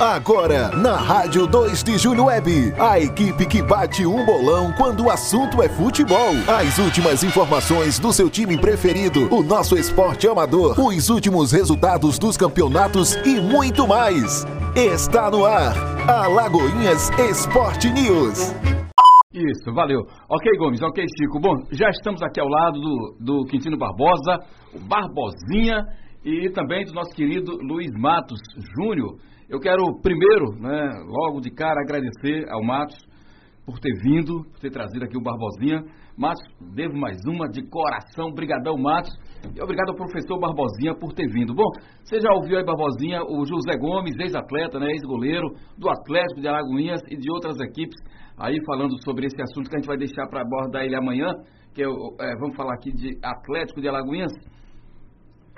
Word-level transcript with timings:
Agora, 0.00 0.76
na 0.76 0.96
Rádio 0.96 1.46
2 1.46 1.84
de 1.84 1.96
Julho 1.98 2.24
Web, 2.24 2.50
a 2.80 2.98
equipe 2.98 3.46
que 3.46 3.62
bate 3.62 4.04
um 4.04 4.26
bolão 4.26 4.72
quando 4.76 5.04
o 5.04 5.10
assunto 5.10 5.62
é 5.62 5.68
futebol. 5.68 6.32
As 6.48 6.78
últimas 6.78 7.22
informações 7.22 8.00
do 8.00 8.12
seu 8.12 8.28
time 8.28 8.58
preferido, 8.58 9.32
o 9.32 9.40
nosso 9.40 9.78
esporte 9.78 10.26
amador, 10.26 10.74
os 10.80 11.10
últimos 11.10 11.52
resultados 11.52 12.18
dos 12.18 12.36
campeonatos 12.36 13.14
e 13.24 13.40
muito 13.40 13.86
mais. 13.86 14.44
Está 14.74 15.30
no 15.30 15.46
ar, 15.46 15.74
Alagoinhas 16.10 17.10
Esporte 17.30 17.88
News. 17.88 18.52
Isso, 19.32 19.72
valeu. 19.72 20.00
Ok, 20.28 20.58
Gomes, 20.58 20.82
ok, 20.82 21.04
Chico. 21.16 21.38
Bom, 21.38 21.54
já 21.70 21.88
estamos 21.90 22.20
aqui 22.20 22.40
ao 22.40 22.48
lado 22.48 22.80
do, 22.80 23.16
do 23.20 23.44
Quintino 23.44 23.78
Barbosa, 23.78 24.40
o 24.74 24.80
Barbosinha 24.80 25.86
e 26.24 26.50
também 26.50 26.84
do 26.84 26.92
nosso 26.92 27.14
querido 27.14 27.56
Luiz 27.62 27.92
Matos 27.96 28.40
Júnior. 28.76 29.14
Eu 29.48 29.60
quero 29.60 29.82
primeiro, 30.00 30.52
né, 30.58 30.88
logo 31.06 31.40
de 31.40 31.50
cara, 31.50 31.82
agradecer 31.82 32.48
ao 32.50 32.64
Matos 32.64 32.96
por 33.66 33.78
ter 33.78 33.92
vindo, 34.02 34.42
por 34.44 34.58
ter 34.58 34.70
trazido 34.70 35.04
aqui 35.04 35.16
o 35.18 35.22
Barbosinha. 35.22 35.84
Matos, 36.16 36.42
devo 36.74 36.96
mais 36.96 37.18
uma 37.26 37.46
de 37.48 37.62
coração. 37.68 38.28
Obrigadão, 38.28 38.78
Matos. 38.78 39.12
E 39.54 39.62
obrigado 39.62 39.90
ao 39.90 39.96
professor 39.96 40.38
Barbosinha 40.38 40.94
por 40.94 41.12
ter 41.12 41.26
vindo. 41.28 41.54
Bom, 41.54 41.68
você 42.02 42.20
já 42.20 42.32
ouviu 42.32 42.56
aí, 42.56 42.64
Barbosinha, 42.64 43.20
o 43.22 43.44
José 43.44 43.76
Gomes, 43.78 44.16
ex-atleta, 44.18 44.78
né, 44.78 44.90
ex-goleiro 44.92 45.48
do 45.76 45.90
Atlético 45.90 46.40
de 46.40 46.48
Alagoinhas 46.48 47.02
e 47.10 47.16
de 47.16 47.30
outras 47.30 47.58
equipes, 47.60 47.96
aí 48.38 48.56
falando 48.64 48.94
sobre 49.04 49.26
esse 49.26 49.40
assunto 49.42 49.68
que 49.68 49.76
a 49.76 49.78
gente 49.78 49.88
vai 49.88 49.98
deixar 49.98 50.26
para 50.28 50.40
abordar 50.40 50.84
ele 50.84 50.96
amanhã, 50.96 51.30
que 51.74 51.82
é, 51.82 51.86
é, 51.86 52.36
vamos 52.40 52.56
falar 52.56 52.74
aqui 52.74 52.92
de 52.92 53.18
Atlético 53.22 53.80
de 53.82 53.88
Alagoinhas. 53.88 54.32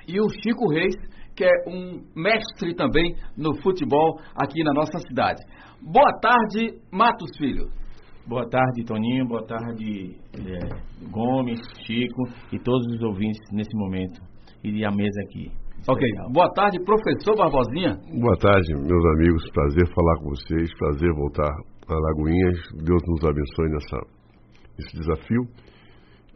E 0.08 0.20
o 0.20 0.28
Chico 0.28 0.70
Reis, 0.70 0.94
que 1.36 1.44
é 1.44 1.68
um 1.68 2.00
mestre 2.16 2.74
também 2.74 3.14
no 3.36 3.54
futebol 3.62 4.18
aqui 4.34 4.64
na 4.64 4.72
nossa 4.72 4.98
cidade. 5.06 5.42
Boa 5.82 6.10
tarde, 6.20 6.80
Matos 6.90 7.30
Filho. 7.36 7.68
Boa 8.26 8.48
tarde, 8.48 8.84
Toninho. 8.84 9.28
Boa 9.28 9.46
tarde, 9.46 10.16
é, 10.34 11.08
Gomes, 11.10 11.60
Chico 11.86 12.22
e 12.52 12.58
todos 12.58 12.86
os 12.94 13.02
ouvintes 13.02 13.38
nesse 13.52 13.76
momento. 13.76 14.20
E 14.64 14.84
a 14.84 14.90
mesa 14.90 15.20
aqui. 15.28 15.52
Ok. 15.88 16.02
Boa 16.32 16.50
tarde, 16.54 16.82
professor 16.82 17.36
Barbosinha. 17.36 17.94
Boa 18.18 18.36
tarde, 18.38 18.74
meus 18.74 19.04
amigos. 19.14 19.42
Prazer 19.52 19.86
falar 19.94 20.16
com 20.18 20.30
vocês. 20.30 20.68
Prazer 20.78 21.12
voltar 21.14 21.52
a 21.88 21.94
Lagoinhas. 21.94 22.58
Deus 22.82 23.02
nos 23.06 23.22
abençoe 23.22 23.68
nessa, 23.70 23.98
nesse 24.76 24.96
desafio. 24.96 25.42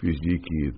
Pedir 0.01 0.39
que 0.39 0.71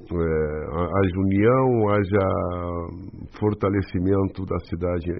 haja 0.00 1.18
união, 1.18 1.88
haja 1.90 3.28
fortalecimento 3.38 4.44
da 4.46 4.58
cidade 4.60 5.10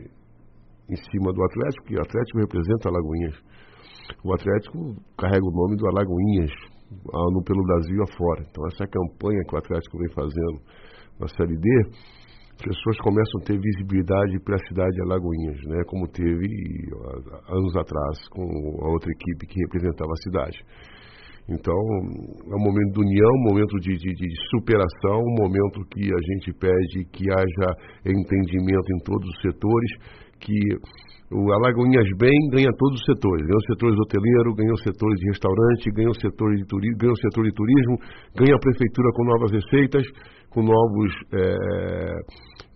em 0.89 0.97
cima 0.97 1.33
do 1.33 1.45
Atlético, 1.45 1.87
que 1.87 1.97
o 1.97 2.03
Atlético 2.03 2.39
representa 2.39 2.89
Alagoinhas. 2.89 3.37
O 4.25 4.33
Atlético 4.33 4.97
carrega 5.19 5.45
o 5.45 5.53
nome 5.53 5.77
do 5.77 5.87
Alagoinhas 5.89 6.51
no, 7.15 7.43
pelo 7.45 7.63
Brasil 7.65 8.03
afora. 8.03 8.43
Então, 8.49 8.67
essa 8.69 8.87
campanha 8.87 9.45
que 9.47 9.55
o 9.55 9.59
Atlético 9.59 9.99
vem 9.99 10.11
fazendo 10.15 10.61
na 11.21 11.29
Série 11.29 11.57
D, 11.57 11.69
as 12.59 12.65
pessoas 12.65 12.99
começam 12.99 13.41
a 13.41 13.45
ter 13.45 13.61
visibilidade 13.61 14.41
para 14.41 14.57
a 14.57 14.67
cidade 14.67 14.91
de 14.91 15.03
Alagoinhas, 15.03 15.59
né? 15.67 15.85
como 15.87 16.09
teve 16.09 16.49
anos 17.49 17.77
atrás 17.77 18.29
com 18.31 18.43
a 18.83 18.89
outra 18.91 19.11
equipe 19.13 19.47
que 19.47 19.61
representava 19.61 20.11
a 20.11 20.23
cidade. 20.23 20.59
Então, 21.49 21.73
é 21.73 22.55
um 22.55 22.61
momento 22.61 22.93
de 22.93 23.01
união, 23.01 23.31
um 23.41 23.49
momento 23.49 23.81
de, 23.81 23.97
de, 23.97 24.13
de, 24.13 24.29
superação, 24.53 25.17
um 25.17 25.37
momento 25.41 25.81
que 25.89 26.05
a 26.13 26.21
gente 26.33 26.53
pede 26.53 27.09
que 27.09 27.25
haja 27.33 27.69
entendimento 28.05 28.89
em 28.93 29.01
todos 29.01 29.27
os 29.27 29.41
setores, 29.41 29.91
que 30.39 30.61
o 31.33 31.53
Alagoinhas 31.53 32.05
Bem 32.21 32.37
ganha 32.53 32.69
todos 32.77 33.01
os 33.01 33.05
setores, 33.05 33.47
ganha 33.49 33.57
os 33.57 33.69
setores 33.73 33.97
hoteleiro, 33.97 34.55
ganha 34.55 34.73
os 34.73 34.83
setores 34.83 35.21
de 35.21 35.27
restaurante, 35.29 35.91
ganha 35.97 36.11
os 36.11 36.21
setores 36.21 36.59
de 36.61 36.67
turismo, 36.69 36.99
ganha 37.01 37.13
o 37.13 37.21
setor 37.21 37.45
de 37.45 37.55
turismo, 37.57 37.95
ganha 38.37 38.55
a 38.55 38.61
prefeitura 38.61 39.09
com 39.17 39.25
novas 39.25 39.51
receitas, 39.53 40.05
com 40.53 40.61
novos 40.61 41.11
é, 41.33 41.49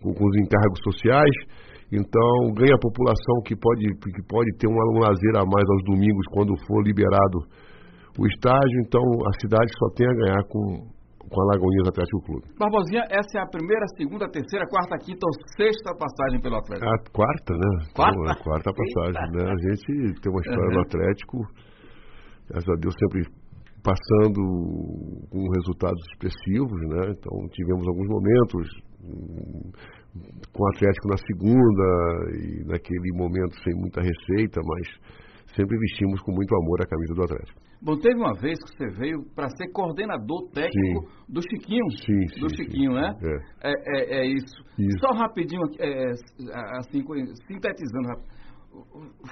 com, 0.01 0.13
com 0.17 0.25
os 0.25 0.37
encargos 0.41 0.81
sociais. 0.81 1.37
Então, 1.93 2.57
ganha 2.57 2.73
a 2.73 2.81
população 2.81 3.37
que 3.45 3.53
pode, 3.53 3.85
que 3.85 4.23
pode 4.25 4.49
ter 4.57 4.65
um 4.65 4.77
lazer 4.97 5.37
a 5.37 5.45
mais 5.45 5.69
aos 5.69 5.85
domingos 5.85 6.25
quando 6.33 6.57
for 6.65 6.81
liberado 6.81 7.45
o 8.19 8.27
estágio, 8.27 8.79
então 8.85 9.03
a 9.27 9.33
cidade 9.41 9.71
só 9.79 9.89
tem 9.97 10.07
a 10.07 10.15
ganhar 10.15 10.43
com, 10.49 10.85
com 11.33 11.39
a 11.41 11.45
Lagoinhas 11.55 11.89
Atlético 11.89 12.21
Clube. 12.27 12.45
Barbosinha, 12.59 13.05
essa 13.09 13.39
é 13.39 13.41
a 13.41 13.49
primeira, 13.49 13.87
segunda, 13.97 14.29
terceira, 14.29 14.67
quarta, 14.69 14.99
quinta 14.99 15.25
ou 15.25 15.33
sexta 15.57 15.97
passagem 15.97 16.41
pelo 16.41 16.57
Atlético? 16.57 16.89
A 16.89 16.99
quarta, 17.11 17.53
né? 17.57 17.71
Quarta? 17.95 18.21
Então, 18.21 18.33
a 18.33 18.37
quarta 18.37 18.71
passagem, 18.73 19.27
né? 19.33 19.43
A 19.49 19.59
gente 19.65 20.21
tem 20.21 20.29
uma 20.33 20.43
história 20.45 20.69
uhum. 20.69 20.77
no 20.77 20.83
Atlético, 20.83 21.37
graças 22.49 22.69
a 22.69 22.77
Deus 22.77 22.95
sempre 23.01 23.43
passando 23.83 24.41
com 25.29 25.43
resultados 25.59 26.01
expressivos, 26.13 26.81
né? 26.89 27.13
Então 27.19 27.35
tivemos 27.51 27.87
alguns 27.89 28.09
momentos 28.09 28.65
hum, 29.03 29.71
com 30.53 30.63
o 30.63 30.69
Atlético 30.77 31.09
na 31.09 31.19
segunda 31.19 31.87
e 32.39 32.65
naquele 32.67 33.11
momento 33.15 33.59
sem 33.65 33.75
muita 33.75 34.01
receita, 34.01 34.61
mas 34.65 34.87
sempre 35.57 35.77
vestimos 35.79 36.21
com 36.23 36.33
muito 36.33 36.55
amor 36.55 36.81
a 36.81 36.87
camisa 36.87 37.15
do 37.15 37.23
Atlético. 37.25 37.62
Bom, 37.85 37.99
teve 37.99 38.15
uma 38.15 38.33
vez 38.39 38.57
que 38.63 38.79
você 38.79 38.87
veio 38.97 39.25
para 39.35 39.49
ser 39.51 39.67
coordenador 39.73 40.49
técnico 40.55 41.03
sim. 41.03 41.33
do 41.33 41.41
Chiquinho. 41.43 41.91
Sim, 41.91 42.29
sim 42.29 42.41
Do 42.41 42.49
Chiquinho, 42.55 42.93
sim. 42.93 43.01
né? 43.01 43.11
É. 43.61 43.71
É, 43.71 43.73
é, 43.73 44.21
é 44.21 44.27
isso. 44.27 44.55
isso. 44.79 44.99
Só 45.01 45.13
rapidinho, 45.19 45.63
é, 45.81 46.11
assim, 46.79 47.03
sintetizando. 47.49 48.23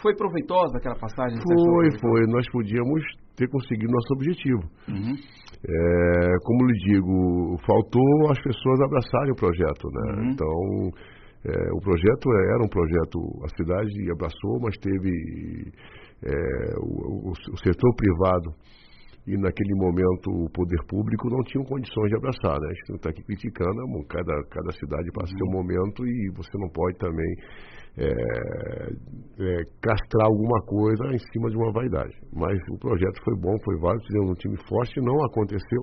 Foi 0.03 0.15
proveitosa 0.17 0.77
aquela 0.77 0.99
passagem? 0.99 1.39
Foi, 1.41 1.99
foi. 1.99 2.27
Nós 2.27 2.45
podíamos 2.51 3.03
ter 3.37 3.49
conseguido 3.49 3.93
nosso 3.93 4.15
objetivo. 4.15 4.63
Uhum. 4.89 5.15
É, 5.15 6.37
como 6.43 6.67
lhe 6.67 6.79
digo, 6.91 7.57
faltou 7.65 8.31
as 8.31 8.43
pessoas 8.43 8.81
abraçarem 8.81 9.33
o 9.33 9.37
projeto, 9.37 9.89
né? 9.93 10.13
Uhum. 10.13 10.31
Então, 10.31 10.91
é, 11.47 11.73
o 11.73 11.81
projeto 11.81 12.27
era 12.55 12.65
um 12.65 12.69
projeto, 12.69 13.19
a 13.45 13.49
cidade 13.57 14.11
abraçou, 14.11 14.61
mas 14.61 14.77
teve 14.79 15.73
é, 16.25 16.33
o, 16.79 17.31
o, 17.31 17.57
setor 17.59 17.95
privado 17.97 18.55
e 19.27 19.37
naquele 19.37 19.75
momento 19.75 20.31
o 20.31 20.51
poder 20.51 20.81
público 20.89 21.29
não 21.31 21.43
tinham 21.45 21.65
condições 21.65 22.09
de 22.09 22.17
abraçar, 22.17 22.59
né? 22.61 22.67
A 22.67 22.75
gente 22.75 22.89
não 22.91 22.97
está 22.97 23.11
aqui 23.11 23.23
criticando, 23.23 23.77
cada, 24.09 24.35
cada 24.51 24.73
cidade 24.73 25.11
passa 25.13 25.33
seu 25.37 25.47
momento 25.47 26.07
e 26.07 26.31
você 26.35 26.51
não 26.59 26.69
pode 26.69 26.99
também 26.99 27.35
é, 27.99 28.07
é, 28.07 29.63
castrar 29.83 30.27
alguma 30.27 30.61
coisa 30.63 31.05
em 31.13 31.19
cima 31.33 31.51
de 31.51 31.57
uma 31.57 31.73
vaidade. 31.73 32.17
Mas 32.33 32.59
o 32.71 32.79
projeto 32.79 33.23
foi 33.25 33.37
bom, 33.37 33.55
foi 33.65 33.79
válido, 33.81 34.07
fizemos 34.07 34.31
um 34.31 34.35
time 34.35 34.57
forte, 34.69 35.01
não 35.01 35.25
aconteceu. 35.25 35.83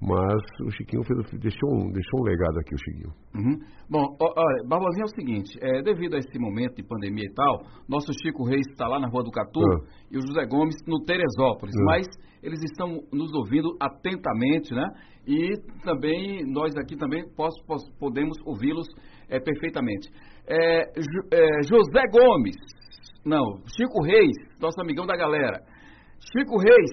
Mas 0.00 0.40
o 0.64 0.70
Chiquinho 0.70 1.02
fez, 1.02 1.40
deixou, 1.40 1.68
um, 1.74 1.90
deixou 1.90 2.20
um 2.20 2.22
legado 2.22 2.58
aqui, 2.60 2.74
o 2.74 2.78
Chiquinho. 2.78 3.12
Uhum. 3.34 3.58
Bom, 3.90 4.16
olha, 4.20 4.68
Barbosinha 4.68 5.02
é 5.02 5.04
o 5.04 5.08
seguinte, 5.08 5.58
é, 5.60 5.82
devido 5.82 6.14
a 6.14 6.18
esse 6.18 6.38
momento 6.38 6.76
de 6.76 6.84
pandemia 6.84 7.24
e 7.24 7.34
tal, 7.34 7.62
nosso 7.88 8.12
Chico 8.22 8.44
Reis 8.44 8.64
está 8.70 8.86
lá 8.86 9.00
na 9.00 9.08
Rua 9.08 9.24
do 9.24 9.30
Catu 9.30 9.60
ah. 9.60 9.86
e 10.10 10.16
o 10.16 10.20
José 10.20 10.46
Gomes 10.46 10.76
no 10.86 11.02
Teresópolis, 11.04 11.74
ah. 11.80 11.84
mas 11.84 12.06
eles 12.42 12.62
estão 12.62 13.00
nos 13.12 13.32
ouvindo 13.34 13.76
atentamente, 13.80 14.72
né? 14.72 14.86
E 15.26 15.54
também, 15.82 16.44
nós 16.46 16.76
aqui 16.76 16.96
também 16.96 17.24
posso, 17.34 17.60
posso, 17.66 17.90
podemos 17.98 18.38
ouvi-los 18.46 18.86
é, 19.28 19.40
perfeitamente. 19.40 20.08
É, 20.46 20.82
é, 20.82 21.62
José 21.68 22.02
Gomes, 22.12 22.56
não, 23.24 23.58
Chico 23.76 24.02
Reis, 24.04 24.32
nosso 24.60 24.80
amigão 24.80 25.06
da 25.06 25.16
galera. 25.16 25.60
Chico 26.32 26.56
Reis, 26.56 26.90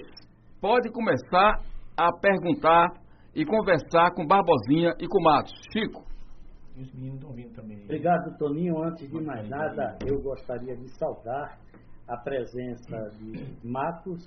pode 0.60 0.90
começar 0.90 1.60
a 1.96 2.12
perguntar 2.12 2.92
e 3.34 3.44
conversar 3.44 4.12
com 4.14 4.26
Barbosinha 4.26 4.92
e 4.98 5.06
com 5.08 5.22
Matos. 5.22 5.54
Chico. 5.72 6.04
Os 6.76 6.92
meninos 6.92 7.20
estão 7.20 7.32
vindo 7.32 7.54
também. 7.54 7.82
Obrigado, 7.84 8.36
Toninho. 8.38 8.82
Antes 8.82 9.10
de 9.10 9.20
mais 9.22 9.48
nada, 9.48 9.96
eu 10.06 10.20
gostaria 10.20 10.76
de 10.76 10.88
saudar 10.98 11.58
a 12.06 12.16
presença 12.18 13.10
de 13.18 13.66
Matos, 13.66 14.22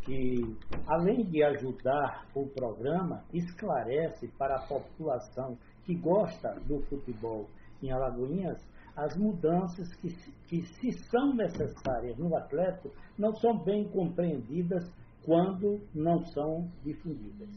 que, 0.00 0.56
além 0.88 1.24
de 1.24 1.44
ajudar 1.44 2.26
o 2.34 2.46
programa, 2.48 3.22
esclarece 3.32 4.26
para 4.36 4.56
a 4.56 4.66
população 4.66 5.56
que 5.84 5.94
gosta 5.94 6.54
do 6.66 6.80
futebol 6.82 7.48
em 7.82 7.92
Alagoinhas 7.92 8.60
as 8.96 9.16
mudanças 9.16 9.94
que, 9.96 10.08
que, 10.46 10.62
se 10.62 10.92
são 11.08 11.34
necessárias 11.34 12.18
no 12.18 12.36
atleta, 12.36 12.90
não 13.18 13.34
são 13.36 13.58
bem 13.64 13.88
compreendidas 13.88 14.84
quando 15.24 15.80
não 15.94 16.24
são 16.26 16.68
difundidas. 16.84 17.48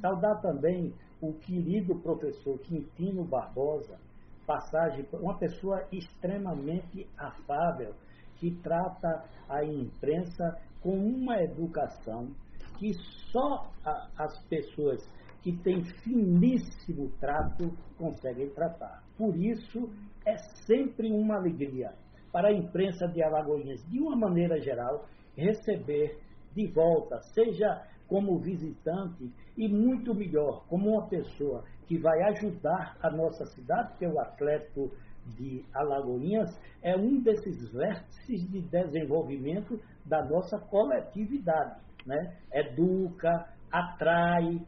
Saudar 0.00 0.40
também 0.40 0.92
o 1.20 1.32
querido 1.34 1.94
professor 2.00 2.58
Quintino 2.60 3.24
Barbosa, 3.24 3.98
passagem, 4.46 5.06
uma 5.12 5.38
pessoa 5.38 5.86
extremamente 5.92 7.06
afável, 7.16 7.94
que 8.36 8.50
trata 8.60 9.24
a 9.48 9.64
imprensa 9.64 10.60
com 10.80 10.98
uma 10.98 11.40
educação 11.40 12.28
que 12.78 12.92
só 13.30 13.70
a, 13.84 14.08
as 14.18 14.44
pessoas 14.46 15.00
que 15.42 15.52
têm 15.58 15.84
finíssimo 15.84 17.08
trato 17.20 17.70
conseguem 17.96 18.50
tratar. 18.50 19.02
Por 19.16 19.36
isso, 19.36 19.88
é 20.26 20.36
sempre 20.66 21.12
uma 21.12 21.36
alegria 21.36 21.92
para 22.32 22.48
a 22.48 22.52
imprensa 22.52 23.06
de 23.06 23.22
Alagoinhas, 23.22 23.80
de 23.88 24.00
uma 24.00 24.16
maneira 24.16 24.60
geral, 24.60 25.06
receber 25.36 26.18
de 26.54 26.66
volta, 26.68 27.20
seja 27.34 27.86
como 28.08 28.38
visitante 28.38 29.32
e 29.56 29.68
muito 29.68 30.14
melhor, 30.14 30.66
como 30.68 30.90
uma 30.90 31.08
pessoa 31.08 31.64
que 31.86 31.98
vai 31.98 32.22
ajudar 32.30 32.96
a 33.02 33.10
nossa 33.10 33.44
cidade, 33.46 33.90
porque 33.90 34.06
o 34.06 34.20
Atlético 34.20 34.90
de 35.36 35.64
Alagoinhas 35.74 36.50
é 36.82 36.96
um 36.96 37.22
desses 37.22 37.72
vértices 37.72 38.48
de 38.50 38.60
desenvolvimento 38.62 39.78
da 40.04 40.24
nossa 40.24 40.58
coletividade. 40.58 41.80
Né? 42.04 42.36
Educa, 42.52 43.48
atrai, 43.70 44.60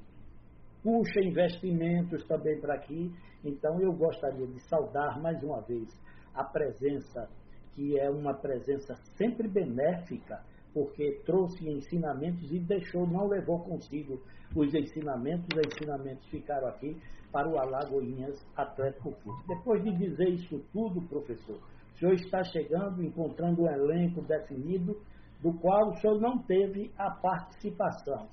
puxa 0.83 1.21
investimentos 1.21 2.25
também 2.27 2.61
para 2.61 2.75
aqui. 2.75 3.13
Então 3.45 3.81
eu 3.81 3.93
gostaria 3.93 4.47
de 4.47 4.61
saudar 4.69 5.21
mais 5.21 5.43
uma 5.43 5.61
vez 5.63 5.89
a 6.35 6.45
presença, 6.45 7.29
que 7.75 7.99
é 7.99 8.09
uma 8.11 8.35
presença 8.35 8.95
sempre 9.17 9.49
benéfica, 9.49 10.43
porque 10.75 11.23
trouxe 11.25 11.71
ensinamentos 11.71 12.53
e 12.53 12.59
deixou, 12.59 13.06
não 13.06 13.29
levou 13.29 13.61
consigo 13.61 14.21
os 14.55 14.75
ensinamentos, 14.75 15.47
os 15.55 15.67
ensinamentos 15.73 16.26
ficaram 16.29 16.67
aqui 16.69 17.00
para 17.32 17.49
o 17.49 17.59
Alagoinhas 17.59 18.44
Atlético 18.56 19.12
Clube. 19.23 19.43
Depois 19.47 19.82
de 19.85 19.97
dizer 19.97 20.29
isso 20.31 20.61
tudo, 20.73 21.00
professor, 21.09 21.56
o 21.94 21.99
senhor 21.99 22.15
está 22.15 22.43
chegando, 22.44 23.03
encontrando 23.03 23.62
um 23.62 23.71
elenco 23.71 24.21
definido, 24.23 25.00
do 25.41 25.53
qual 25.61 25.91
o 25.91 25.94
senhor 25.97 26.21
não 26.21 26.38
teve 26.38 26.91
a 26.99 27.11
participação. 27.11 28.29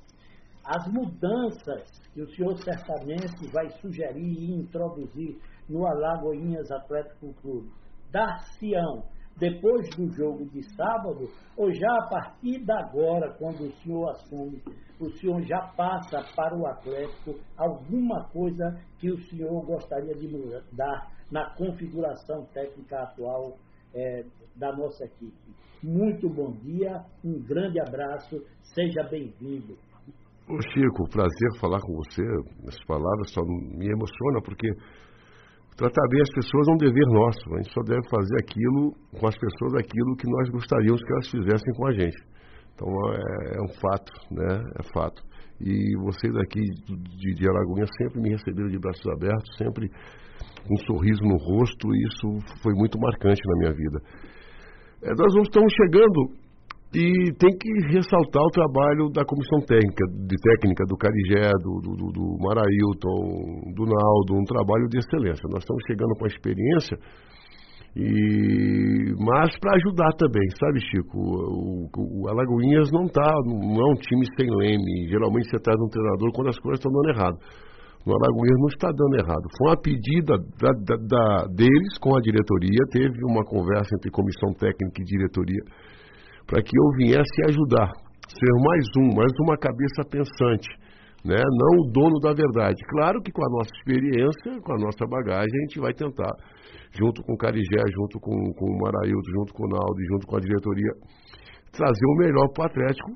As 0.64 0.88
mudanças 0.92 1.84
que 2.14 2.22
o 2.22 2.30
senhor 2.36 2.56
certamente 2.58 3.48
vai 3.52 3.70
sugerir 3.82 4.34
e 4.34 4.52
introduzir 4.52 5.40
no 5.68 5.86
Alagoinhas 5.86 6.72
Atlético 6.72 7.34
Clube, 7.42 7.70
dar-se-ão 8.12 9.04
depois 9.42 9.90
do 9.98 10.08
jogo 10.14 10.46
de 10.52 10.62
sábado, 10.76 11.28
ou 11.58 11.74
já 11.74 11.92
a 11.98 12.08
partir 12.08 12.64
da 12.64 12.80
agora, 12.80 13.34
quando 13.40 13.62
o 13.62 13.72
senhor 13.78 14.12
assume, 14.12 14.62
o 15.00 15.10
senhor 15.18 15.42
já 15.42 15.60
passa 15.76 16.24
para 16.36 16.56
o 16.56 16.68
Atlético 16.68 17.40
alguma 17.58 18.24
coisa 18.26 18.80
que 19.00 19.10
o 19.10 19.18
senhor 19.30 19.66
gostaria 19.66 20.14
de 20.14 20.28
mudar 20.28 21.12
na 21.32 21.50
configuração 21.56 22.46
técnica 22.54 23.02
atual 23.02 23.58
é, 23.96 24.24
da 24.56 24.72
nossa 24.74 25.06
equipe. 25.06 25.56
Muito 25.82 26.30
bom 26.30 26.52
dia, 26.52 27.04
um 27.26 27.42
grande 27.42 27.82
abraço, 27.82 28.46
seja 28.62 29.10
bem-vindo. 29.10 29.76
Ô 30.48 30.62
Chico, 30.72 31.10
prazer 31.10 31.60
falar 31.60 31.82
com 31.82 31.96
você. 31.96 32.22
Essas 32.68 32.86
palavras 32.86 33.32
só 33.32 33.42
me 33.42 33.88
emocionam 33.88 34.42
porque 34.44 34.68
Tratar 35.78 36.08
bem 36.10 36.22
as 36.22 36.34
pessoas 36.34 36.68
é 36.68 36.72
um 36.74 36.78
dever 36.78 37.08
nosso. 37.08 37.42
A 37.54 37.58
gente 37.58 37.74
só 37.74 37.82
deve 37.82 38.02
fazer 38.10 38.38
aquilo 38.40 38.92
com 39.20 39.28
as 39.28 39.38
pessoas 39.38 39.74
aquilo 39.76 40.16
que 40.16 40.30
nós 40.30 40.50
gostaríamos 40.50 41.02
que 41.02 41.14
elas 41.14 41.30
fizessem 41.30 41.74
com 41.76 41.88
a 41.88 41.92
gente. 41.92 42.18
Então 42.76 42.88
é, 43.14 43.58
é 43.58 43.62
um 43.62 43.74
fato, 43.80 44.12
né? 44.32 44.62
É 44.80 44.84
fato. 44.94 45.22
E 45.60 45.96
vocês 45.98 46.36
aqui 46.38 46.60
de, 46.60 47.36
de 47.36 47.50
Alagoinha 47.50 47.86
sempre 47.98 48.20
me 48.20 48.30
receberam 48.30 48.70
de 48.70 48.80
braços 48.80 49.06
abertos, 49.08 49.58
sempre 49.58 49.90
um 50.70 50.78
sorriso 50.86 51.22
no 51.24 51.38
rosto, 51.38 51.88
e 51.94 51.98
isso 52.08 52.58
foi 52.64 52.74
muito 52.74 53.00
marcante 53.00 53.42
na 53.46 53.58
minha 53.60 53.74
vida. 53.74 54.00
É, 55.04 55.10
nós 55.14 55.34
estamos 55.46 55.72
chegando 55.74 56.41
e 56.94 57.32
tem 57.40 57.56
que 57.58 57.72
ressaltar 57.88 58.44
o 58.44 58.52
trabalho 58.52 59.10
da 59.10 59.24
comissão 59.24 59.62
técnica, 59.62 60.04
de 60.12 60.36
técnica 60.44 60.84
do 60.86 60.98
Carigé, 60.98 61.52
do, 61.64 61.80
do, 61.80 62.12
do 62.12 62.38
Marailton, 62.44 63.72
do 63.74 63.86
Naldo, 63.88 64.36
um 64.36 64.44
trabalho 64.44 64.90
de 64.90 65.00
excelência. 65.00 65.48
Nós 65.50 65.64
estamos 65.64 65.82
chegando 65.88 66.14
com 66.20 66.26
a 66.26 66.28
experiência, 66.28 66.98
e 67.96 69.16
mas 69.20 69.58
para 69.60 69.76
ajudar 69.76 70.12
também, 70.18 70.48
sabe, 70.60 70.80
Chico? 70.80 71.16
O, 71.16 71.88
o, 71.96 72.24
o 72.24 72.30
Alagoinhas 72.30 72.92
não 72.92 73.08
tá, 73.08 73.32
não 73.48 73.80
é 73.80 73.92
um 73.92 74.00
time 74.00 74.26
sem 74.36 74.50
leme. 74.50 75.08
Geralmente 75.08 75.50
você 75.50 75.60
traz 75.60 75.80
um 75.80 75.88
treinador 75.88 76.32
quando 76.34 76.50
as 76.50 76.60
coisas 76.60 76.80
estão 76.80 76.92
dando 76.92 77.16
errado. 77.16 77.38
No 78.06 78.14
Alagoinhas 78.16 78.60
não 78.60 78.68
está 78.68 78.92
dando 78.92 79.16
errado. 79.16 79.48
Foi 79.58 79.70
uma 79.70 79.80
pedida 79.80 80.36
da, 80.60 80.72
da, 80.72 80.96
da, 81.08 81.46
deles 81.56 81.98
com 82.02 82.16
a 82.16 82.22
diretoria, 82.22 82.84
teve 82.92 83.16
uma 83.24 83.46
conversa 83.46 83.96
entre 83.96 84.12
comissão 84.12 84.52
técnica 84.60 85.02
e 85.02 85.06
diretoria 85.06 85.64
para 86.48 86.62
que 86.62 86.72
eu 86.78 86.88
viesse 86.98 87.38
ajudar, 87.48 87.90
ser 88.28 88.54
mais 88.64 88.86
um, 88.98 89.16
mais 89.16 89.32
uma 89.42 89.58
cabeça 89.58 90.04
pensante, 90.10 90.70
né? 91.24 91.38
não 91.38 91.82
o 91.82 91.92
dono 91.92 92.20
da 92.20 92.34
verdade. 92.34 92.78
Claro 92.90 93.22
que 93.22 93.32
com 93.32 93.44
a 93.44 93.50
nossa 93.50 93.72
experiência, 93.78 94.62
com 94.62 94.74
a 94.74 94.78
nossa 94.78 95.06
bagagem, 95.08 95.52
a 95.52 95.62
gente 95.68 95.80
vai 95.80 95.94
tentar, 95.94 96.32
junto 96.94 97.22
com 97.24 97.34
o 97.34 97.38
Carigé, 97.38 97.84
junto 97.94 98.20
com, 98.20 98.36
com 98.54 98.66
o 98.66 98.78
Maraildo, 98.80 99.28
junto 99.38 99.54
com 99.54 99.66
o 99.66 99.70
Naldo 99.70 100.02
junto 100.10 100.28
com 100.28 100.38
a 100.38 100.40
diretoria, 100.40 100.92
trazer 101.72 102.06
o 102.06 102.18
melhor 102.18 102.48
para 102.54 102.64
o 102.64 102.68
Atlético 102.68 103.12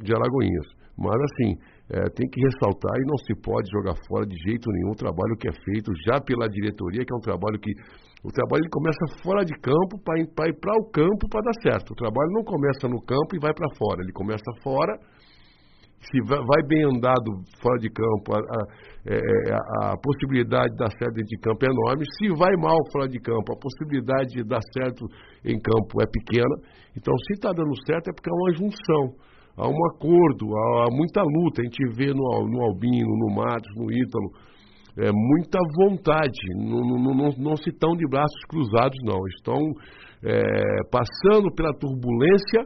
de 0.00 0.14
Alagoinhas. 0.14 0.66
Mas 0.96 1.16
assim, 1.16 1.54
é, 1.90 2.04
tem 2.14 2.28
que 2.28 2.40
ressaltar 2.40 2.96
e 3.00 3.06
não 3.06 3.16
se 3.16 3.34
pode 3.40 3.68
jogar 3.72 3.94
fora 4.06 4.26
de 4.26 4.36
jeito 4.36 4.70
nenhum 4.70 4.92
o 4.92 4.96
trabalho 4.96 5.36
que 5.40 5.48
é 5.48 5.52
feito 5.52 5.90
já 6.04 6.20
pela 6.20 6.48
diretoria, 6.48 7.04
que 7.04 7.12
é 7.12 7.16
um 7.16 7.24
trabalho 7.24 7.58
que 7.58 7.72
o 8.24 8.32
trabalho 8.32 8.62
ele 8.62 8.70
começa 8.70 9.22
fora 9.22 9.44
de 9.44 9.54
campo 9.60 9.96
para 10.04 10.18
ir 10.18 10.26
para 10.34 10.74
o 10.74 10.90
campo 10.90 11.28
para 11.30 11.40
dar 11.40 11.56
certo. 11.62 11.92
O 11.92 11.94
trabalho 11.94 12.30
não 12.32 12.42
começa 12.42 12.88
no 12.88 13.00
campo 13.00 13.30
e 13.34 13.38
vai 13.38 13.54
para 13.54 13.68
fora. 13.78 14.02
Ele 14.02 14.12
começa 14.12 14.50
fora. 14.62 14.98
Se 15.98 16.18
vai 16.26 16.62
bem 16.66 16.84
andado 16.84 17.42
fora 17.62 17.78
de 17.78 17.90
campo, 17.90 18.34
a, 18.34 18.40
é, 19.06 19.18
é, 19.18 19.52
a, 19.54 19.92
a 19.92 19.96
possibilidade 19.98 20.70
de 20.70 20.78
dar 20.78 20.90
certo 20.98 21.14
dentro 21.14 21.30
de 21.30 21.38
campo 21.38 21.58
é 21.64 21.70
enorme. 21.70 22.04
Se 22.18 22.28
vai 22.34 22.54
mal 22.58 22.78
fora 22.92 23.08
de 23.08 23.18
campo, 23.18 23.52
a 23.52 23.58
possibilidade 23.58 24.30
de 24.30 24.44
dar 24.44 24.62
certo 24.74 25.06
em 25.44 25.58
campo 25.58 26.02
é 26.02 26.06
pequena. 26.06 26.54
Então, 26.96 27.14
se 27.26 27.34
está 27.34 27.52
dando 27.52 27.74
certo, 27.86 28.10
é 28.10 28.12
porque 28.12 28.30
há 28.30 28.34
uma 28.34 28.52
junção, 28.54 29.14
há 29.58 29.68
um 29.68 29.86
acordo, 29.92 30.56
há, 30.56 30.84
há 30.84 30.88
muita 30.90 31.20
luta. 31.22 31.60
A 31.60 31.64
gente 31.64 31.96
vê 31.96 32.14
no, 32.14 32.48
no 32.48 32.62
Albino, 32.62 33.10
no 33.18 33.34
Matos, 33.34 33.70
no 33.76 33.92
Ítalo 33.92 34.48
é, 34.98 35.12
muita 35.12 35.58
vontade, 35.76 36.40
não, 36.56 36.80
não, 36.80 37.14
não, 37.14 37.30
não, 37.38 37.56
se 37.56 37.70
estão 37.70 37.96
de 37.96 38.04
braços 38.08 38.44
cruzados, 38.48 38.98
não. 39.04 39.18
Estão 39.36 39.60
é, 40.24 40.42
passando 40.90 41.54
pela 41.54 41.72
turbulência 41.74 42.64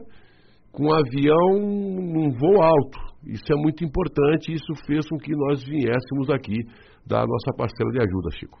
com 0.71 0.87
o 0.87 0.93
avião 0.93 1.59
num 1.59 2.31
voo 2.31 2.63
alto. 2.63 2.97
Isso 3.27 3.53
é 3.53 3.55
muito 3.55 3.83
importante 3.85 4.51
e 4.51 4.55
isso 4.55 4.73
fez 4.87 5.07
com 5.07 5.17
que 5.17 5.31
nós 5.31 5.63
viéssemos 5.63 6.29
aqui 6.31 6.57
dar 7.05 7.21
a 7.21 7.27
nossa 7.27 7.55
parcela 7.55 7.91
de 7.91 7.99
ajuda, 7.99 8.29
Chico. 8.31 8.57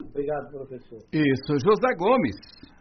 Obrigado, 0.00 0.50
professor. 0.50 0.98
Isso, 1.12 1.52
José 1.64 1.94
Gomes. 1.98 2.73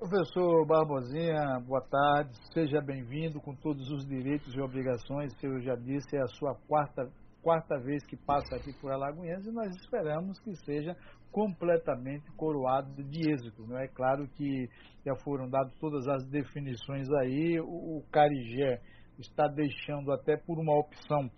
Professor 0.00 0.66
Barbosinha, 0.66 1.60
boa 1.60 1.82
tarde, 1.82 2.30
seja 2.54 2.80
bem-vindo 2.80 3.38
com 3.38 3.54
todos 3.54 3.90
os 3.90 4.06
direitos 4.06 4.54
e 4.54 4.58
obrigações. 4.58 5.30
Eu 5.42 5.60
já 5.60 5.76
disse, 5.76 6.16
é 6.16 6.22
a 6.22 6.26
sua 6.38 6.54
quarta 6.66 7.06
quarta 7.42 7.78
vez 7.78 8.02
que 8.06 8.16
passa 8.16 8.56
aqui 8.56 8.72
por 8.80 8.90
Alagoinhas 8.90 9.44
e 9.44 9.52
nós 9.52 9.68
esperamos 9.76 10.40
que 10.40 10.56
seja 10.64 10.96
completamente 11.30 12.24
coroado 12.32 12.90
de 13.04 13.30
êxito. 13.30 13.66
Não 13.66 13.78
é 13.78 13.88
claro 13.88 14.26
que 14.28 14.70
já 15.04 15.14
foram 15.22 15.50
dadas 15.50 15.74
todas 15.78 16.08
as 16.08 16.26
definições 16.30 17.06
aí, 17.20 17.60
o, 17.60 17.98
o 17.98 18.04
Carigé 18.10 18.80
está 19.18 19.46
deixando 19.48 20.12
até 20.12 20.34
por 20.34 20.58
uma 20.58 20.78
opção 20.80 21.30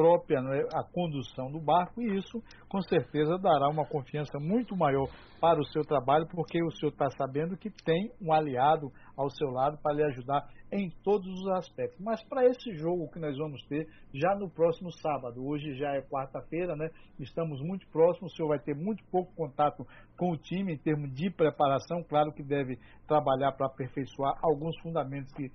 própria 0.00 0.38
é, 0.38 0.66
a 0.72 0.82
condução 0.82 1.50
do 1.50 1.60
barco 1.60 2.00
e 2.00 2.16
isso 2.16 2.42
com 2.70 2.80
certeza 2.80 3.36
dará 3.38 3.68
uma 3.68 3.84
confiança 3.86 4.38
muito 4.40 4.74
maior 4.74 5.06
para 5.38 5.60
o 5.60 5.64
seu 5.66 5.82
trabalho 5.82 6.26
porque 6.30 6.62
o 6.62 6.70
senhor 6.70 6.90
está 6.90 7.10
sabendo 7.10 7.54
que 7.56 7.68
tem 7.68 8.10
um 8.18 8.32
aliado 8.32 8.90
ao 9.14 9.28
seu 9.28 9.50
lado 9.50 9.76
para 9.82 9.94
lhe 9.94 10.02
ajudar 10.04 10.48
em 10.72 10.90
todos 11.02 11.26
os 11.26 11.48
aspectos. 11.48 11.98
Mas 12.00 12.22
para 12.24 12.46
esse 12.46 12.72
jogo 12.74 13.10
que 13.10 13.18
nós 13.18 13.36
vamos 13.36 13.62
ter 13.66 13.88
já 14.14 14.34
no 14.34 14.48
próximo 14.48 14.92
sábado, 14.92 15.44
hoje 15.44 15.74
já 15.74 15.94
é 15.94 16.02
quarta-feira, 16.02 16.76
né? 16.76 16.90
Estamos 17.18 17.60
muito 17.60 17.86
próximos, 17.88 18.32
o 18.32 18.36
senhor 18.36 18.48
vai 18.48 18.58
ter 18.58 18.74
muito 18.74 19.02
pouco 19.10 19.32
contato 19.34 19.86
com 20.16 20.30
o 20.30 20.36
time 20.36 20.74
em 20.74 20.78
termos 20.78 21.12
de 21.14 21.30
preparação, 21.30 22.02
claro 22.02 22.32
que 22.32 22.42
deve 22.42 22.78
trabalhar 23.06 23.52
para 23.52 23.66
aperfeiçoar 23.66 24.38
alguns 24.42 24.78
fundamentos 24.80 25.32
que, 25.32 25.50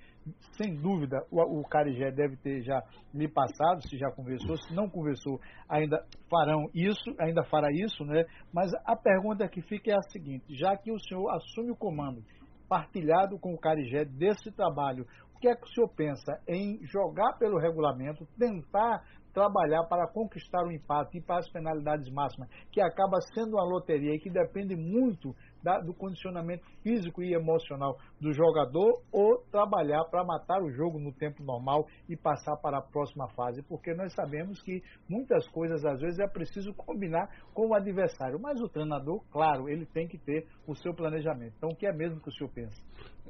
sem 0.58 0.76
dúvida, 0.76 1.24
o, 1.32 1.40
o 1.60 1.64
Carigé 1.64 2.12
deve 2.12 2.36
ter 2.38 2.62
já 2.64 2.84
lhe 3.14 3.28
passado, 3.28 3.88
se 3.88 3.98
já 3.98 4.12
conversou, 4.12 4.58
se 4.58 4.74
não 4.74 4.90
conversou, 4.90 5.40
ainda 5.70 6.04
farão 6.30 6.70
isso, 6.74 7.16
ainda 7.20 7.44
fará 7.44 7.72
isso, 7.72 8.04
né? 8.04 8.26
Mas 8.54 8.72
a 8.86 8.96
pergunta 8.96 9.48
que 9.48 9.62
fica 9.62 9.92
é 9.92 9.96
a 9.96 10.12
seguinte: 10.12 10.44
já 10.50 10.76
que 10.76 10.92
o 10.92 11.00
senhor 11.00 11.30
assume 11.30 11.72
o 11.72 11.76
comando 11.76 12.24
partilhado 12.68 13.40
com 13.40 13.54
o 13.54 13.60
Carigé 13.60 14.06
desse 14.06 14.52
trabalho. 14.52 15.06
O 15.36 15.40
que 15.40 15.48
é 15.48 15.56
que 15.56 15.64
o 15.64 15.70
senhor 15.70 15.90
pensa 15.90 16.40
em 16.48 16.80
jogar 16.86 17.38
pelo 17.38 17.60
regulamento, 17.60 18.28
tentar 18.38 19.04
trabalhar 19.34 19.84
para 19.84 20.08
conquistar 20.08 20.66
o 20.66 20.72
empate 20.72 21.18
e 21.18 21.22
para 21.22 21.40
as 21.40 21.52
penalidades 21.52 22.10
máximas, 22.10 22.50
que 22.72 22.80
acaba 22.80 23.20
sendo 23.34 23.58
uma 23.58 23.66
loteria 23.66 24.16
e 24.16 24.20
que 24.20 24.30
depende 24.30 24.76
muito 24.78 25.36
da, 25.66 25.80
do 25.80 25.96
condicionamento 25.96 26.64
físico 26.84 27.24
e 27.24 27.34
emocional 27.34 27.98
do 28.22 28.32
jogador, 28.32 29.02
ou 29.12 29.40
trabalhar 29.52 30.04
para 30.06 30.24
matar 30.24 30.62
o 30.62 30.72
jogo 30.72 31.00
no 31.00 31.12
tempo 31.12 31.44
normal 31.44 31.88
e 32.08 32.16
passar 32.16 32.56
para 32.58 32.78
a 32.78 32.82
próxima 32.82 33.28
fase, 33.30 33.64
porque 33.64 33.96
nós 33.96 34.14
sabemos 34.14 34.62
que 34.62 34.84
muitas 35.10 35.48
coisas 35.48 35.84
às 35.84 36.00
vezes 36.00 36.20
é 36.20 36.28
preciso 36.28 36.72
combinar 36.76 37.28
com 37.52 37.70
o 37.70 37.74
adversário, 37.74 38.40
mas 38.40 38.62
o 38.62 38.70
treinador, 38.70 39.24
claro, 39.32 39.68
ele 39.68 39.88
tem 39.88 40.08
que 40.08 40.20
ter 40.20 40.46
o 40.68 40.76
seu 40.76 40.94
planejamento. 40.94 41.56
Então, 41.58 41.70
o 41.70 41.76
que 41.76 41.88
é 41.88 41.92
mesmo 41.92 42.22
que 42.22 42.30
o 42.30 42.32
senhor 42.32 42.52
pensa? 42.54 42.80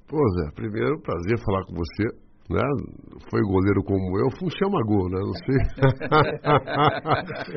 Pô, 0.05 0.17
Zé, 0.17 0.51
primeiro, 0.53 1.01
prazer 1.01 1.39
falar 1.39 1.65
com 1.65 1.73
você 1.73 2.24
né? 2.49 2.61
Foi 3.29 3.41
goleiro 3.41 3.81
como 3.83 4.19
eu, 4.19 4.29
fui 4.37 4.47
um 4.47 4.51
chama-gol, 4.51 5.09
né? 5.09 5.19
Não 5.19 5.33
sei. 5.33 5.57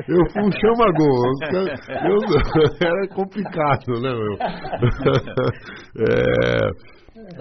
eu 0.15 0.23
fui 0.31 0.43
um 0.43 0.51
chama-gol. 0.51 1.19
Eu, 2.07 2.17
era 2.81 3.07
complicado, 3.13 4.01
né, 4.01 4.09
meu? 4.09 4.33
é, 6.07 6.71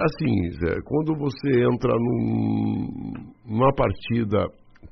assim, 0.03 0.51
Zé, 0.61 0.81
quando 0.85 1.17
você 1.19 1.49
entra 1.65 1.93
num, 1.95 3.15
numa 3.47 3.73
partida 3.75 4.45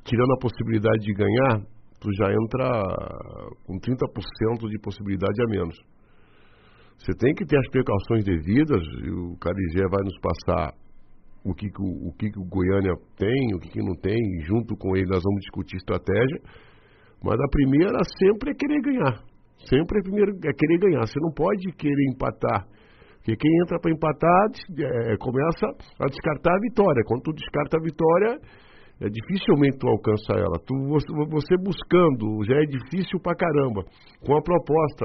tirando 0.05 0.33
a 0.33 0.41
possibilidade 0.41 1.05
de 1.05 1.13
ganhar, 1.13 1.61
tu 2.01 2.09
já 2.15 2.33
entra 2.33 2.83
com 3.67 3.75
30% 3.75 4.69
de 4.69 4.79
possibilidade 4.81 5.43
a 5.43 5.47
menos. 5.49 5.77
Você 6.99 7.13
tem 7.19 7.35
que 7.35 7.45
ter 7.45 7.59
as 7.59 7.69
precauções 7.69 8.25
devidas, 8.25 8.83
e 9.05 9.11
o 9.11 9.37
Carigé 9.39 9.87
vai 9.91 10.03
nos 10.03 10.19
passar 10.21 10.73
o 11.47 11.55
que, 11.55 11.71
que 11.71 11.81
o, 11.81 12.09
o, 12.09 12.13
que, 12.19 12.31
que 12.31 12.39
o 12.39 12.45
Goiânia 12.45 12.93
tem, 13.17 13.55
o 13.55 13.59
que, 13.59 13.69
que 13.71 13.83
não 13.83 13.95
tem, 13.95 14.19
e 14.19 14.41
junto 14.45 14.77
com 14.77 14.97
ele 14.97 15.07
nós 15.07 15.23
vamos 15.23 15.41
discutir 15.41 15.77
estratégia. 15.77 16.41
Mas 17.23 17.39
a 17.41 17.49
primeira 17.49 17.99
sempre 18.19 18.51
é 18.51 18.55
querer 18.55 18.81
ganhar. 18.83 19.23
Sempre 19.69 19.99
é, 19.99 20.03
primeiro, 20.03 20.33
é 20.45 20.53
querer 20.53 20.79
ganhar. 20.79 21.07
Você 21.07 21.19
não 21.21 21.33
pode 21.33 21.73
querer 21.79 22.05
empatar. 22.13 22.67
Porque 23.19 23.37
quem 23.37 23.51
entra 23.63 23.81
para 23.81 23.91
empatar 23.91 24.47
é, 24.79 25.17
começa 25.19 25.67
a 25.99 26.07
descartar 26.07 26.55
a 26.55 26.61
vitória. 26.61 27.03
Quando 27.07 27.23
tu 27.23 27.33
descarta 27.33 27.79
a 27.79 27.83
vitória, 27.83 28.39
é 29.01 29.09
dificilmente 29.09 29.77
tu 29.79 29.89
alcança 29.89 30.33
ela. 30.33 30.57
Tu, 30.65 30.75
você 31.29 31.57
buscando, 31.59 32.45
já 32.45 32.57
é 32.57 32.65
difícil 32.65 33.21
pra 33.21 33.37
caramba. 33.37 33.85
Com 34.25 34.37
a 34.37 34.43
proposta, 34.43 35.05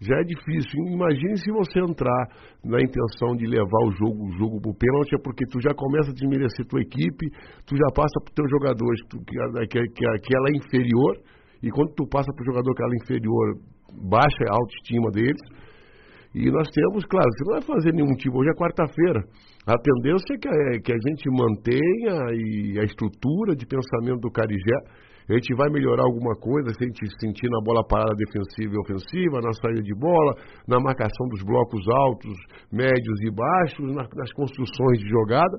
já 0.00 0.14
é 0.14 0.22
difícil. 0.22 0.78
Imagine 0.86 1.36
se 1.36 1.50
você 1.50 1.80
entrar 1.80 2.28
na 2.64 2.78
intenção 2.78 3.34
de 3.36 3.46
levar 3.46 3.82
o 3.86 3.90
jogo, 3.90 4.26
o 4.26 4.32
jogo 4.38 4.60
pro 4.60 4.74
pênalti, 4.74 5.14
é 5.14 5.18
porque 5.18 5.44
tu 5.50 5.60
já 5.60 5.74
começa 5.74 6.10
a 6.10 6.14
desmerecer 6.14 6.66
tua 6.66 6.80
equipe, 6.80 7.26
tu 7.66 7.76
já 7.76 7.90
passa 7.94 8.14
pro 8.24 8.34
teu 8.34 8.48
jogadores 8.48 9.00
que, 9.10 9.18
que, 9.18 9.80
que, 9.90 10.04
que 10.04 10.36
ela 10.36 10.48
é 10.48 10.56
inferior, 10.56 11.18
e 11.62 11.70
quando 11.70 11.94
tu 11.94 12.06
passa 12.06 12.32
pro 12.34 12.44
jogador 12.44 12.72
que 12.74 12.82
ela 12.82 12.92
é 12.92 13.02
inferior, 13.02 13.58
baixa 14.08 14.44
a 14.48 14.54
autoestima 14.54 15.10
deles. 15.10 15.42
E 16.34 16.50
nós 16.50 16.66
temos, 16.70 17.04
claro, 17.04 17.28
você 17.28 17.44
não 17.44 17.52
vai 17.58 17.62
fazer 17.62 17.92
nenhum 17.92 18.14
tipo, 18.16 18.38
hoje 18.38 18.50
é 18.50 18.54
quarta-feira. 18.54 19.20
A 19.66 19.78
tendência 19.78 20.34
é 20.34 20.38
que, 20.38 20.48
a, 20.48 20.80
que 20.82 20.92
a 20.92 20.98
gente 21.08 21.30
mantenha 21.30 22.34
e 22.34 22.80
a 22.80 22.84
estrutura 22.84 23.54
de 23.54 23.64
pensamento 23.64 24.20
do 24.20 24.30
Carigé 24.30 24.76
a 25.30 25.34
gente 25.34 25.54
vai 25.54 25.70
melhorar 25.70 26.02
alguma 26.02 26.34
coisa 26.34 26.74
se 26.74 26.82
a 26.82 26.86
gente 26.86 27.06
sentir 27.20 27.48
na 27.48 27.60
bola 27.62 27.86
parada 27.86 28.12
defensiva 28.16 28.74
e 28.74 28.80
ofensiva, 28.82 29.40
na 29.40 29.52
saída 29.52 29.80
de 29.80 29.94
bola, 29.94 30.34
na 30.66 30.80
marcação 30.80 31.28
dos 31.30 31.42
blocos 31.44 31.80
altos, 31.88 32.34
médios 32.72 33.18
e 33.22 33.30
baixos, 33.30 33.86
na, 33.94 34.02
nas 34.02 34.32
construções 34.32 34.98
de 34.98 35.08
jogada. 35.08 35.56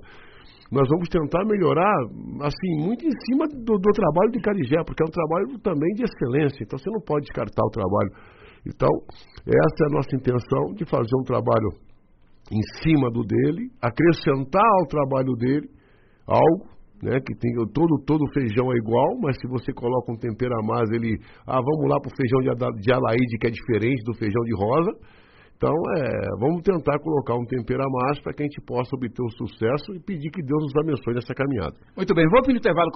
Nós 0.70 0.88
vamos 0.90 1.08
tentar 1.08 1.46
melhorar, 1.46 1.96
assim, 2.44 2.72
muito 2.84 3.06
em 3.06 3.16
cima 3.26 3.48
do, 3.48 3.78
do 3.78 3.92
trabalho 3.94 4.32
de 4.32 4.42
Carigé, 4.42 4.84
porque 4.86 5.04
é 5.04 5.08
um 5.08 5.16
trabalho 5.16 5.60
também 5.60 5.94
de 5.96 6.04
excelência, 6.04 6.64
então 6.64 6.78
você 6.78 6.90
não 6.90 7.02
pode 7.02 7.26
descartar 7.26 7.64
o 7.64 7.70
trabalho. 7.70 8.12
Então, 8.68 8.90
essa 9.48 9.80
é 9.84 9.88
a 9.88 9.96
nossa 9.96 10.16
intenção 10.16 10.74
de 10.76 10.84
fazer 10.86 11.16
um 11.20 11.24
trabalho 11.24 11.93
em 12.52 12.62
cima 12.82 13.10
do 13.12 13.24
dele, 13.24 13.70
acrescentar 13.82 14.66
ao 14.80 14.88
trabalho 14.88 15.34
dele 15.36 15.70
algo 16.28 16.74
né, 17.04 17.20
que 17.20 17.36
tem 17.36 17.52
todo 17.74 18.00
todo 18.08 18.24
feijão 18.34 18.72
é 18.72 18.78
igual, 18.78 19.20
mas 19.22 19.36
se 19.40 19.48
você 19.48 19.74
coloca 19.74 20.12
um 20.12 20.16
tempero 20.16 20.56
a 20.56 20.64
mais, 20.66 20.90
ele, 20.92 21.20
ah, 21.46 21.60
vamos 21.60 21.90
lá 21.92 22.00
pro 22.00 22.16
feijão 22.16 22.40
de, 22.40 22.82
de 22.82 22.94
alaíde 22.94 23.38
que 23.40 23.48
é 23.48 23.52
diferente 23.52 24.04
do 24.06 24.14
feijão 24.14 24.42
de 24.44 24.56
rosa. 24.56 24.92
Então, 25.58 25.72
é, 25.96 26.04
vamos 26.40 26.62
tentar 26.62 27.00
colocar 27.00 27.36
um 27.36 27.46
tempero 27.46 27.84
a 27.84 27.90
mais 27.90 28.20
para 28.20 28.34
que 28.34 28.44
a 28.44 28.46
gente 28.46 28.60
possa 28.66 28.96
obter 28.96 29.22
o 29.22 29.30
sucesso 29.30 29.96
e 29.96 30.00
pedir 30.00 30.30
que 30.32 30.42
Deus 30.42 30.64
nos 30.64 30.76
abençoe 30.76 31.14
nessa 31.14 31.34
caminhada. 31.34 31.76
Muito 31.96 32.14
bem, 32.14 32.26
vou 32.30 32.42
para 32.42 32.54
o 32.54 32.58
intervalo 32.58 32.92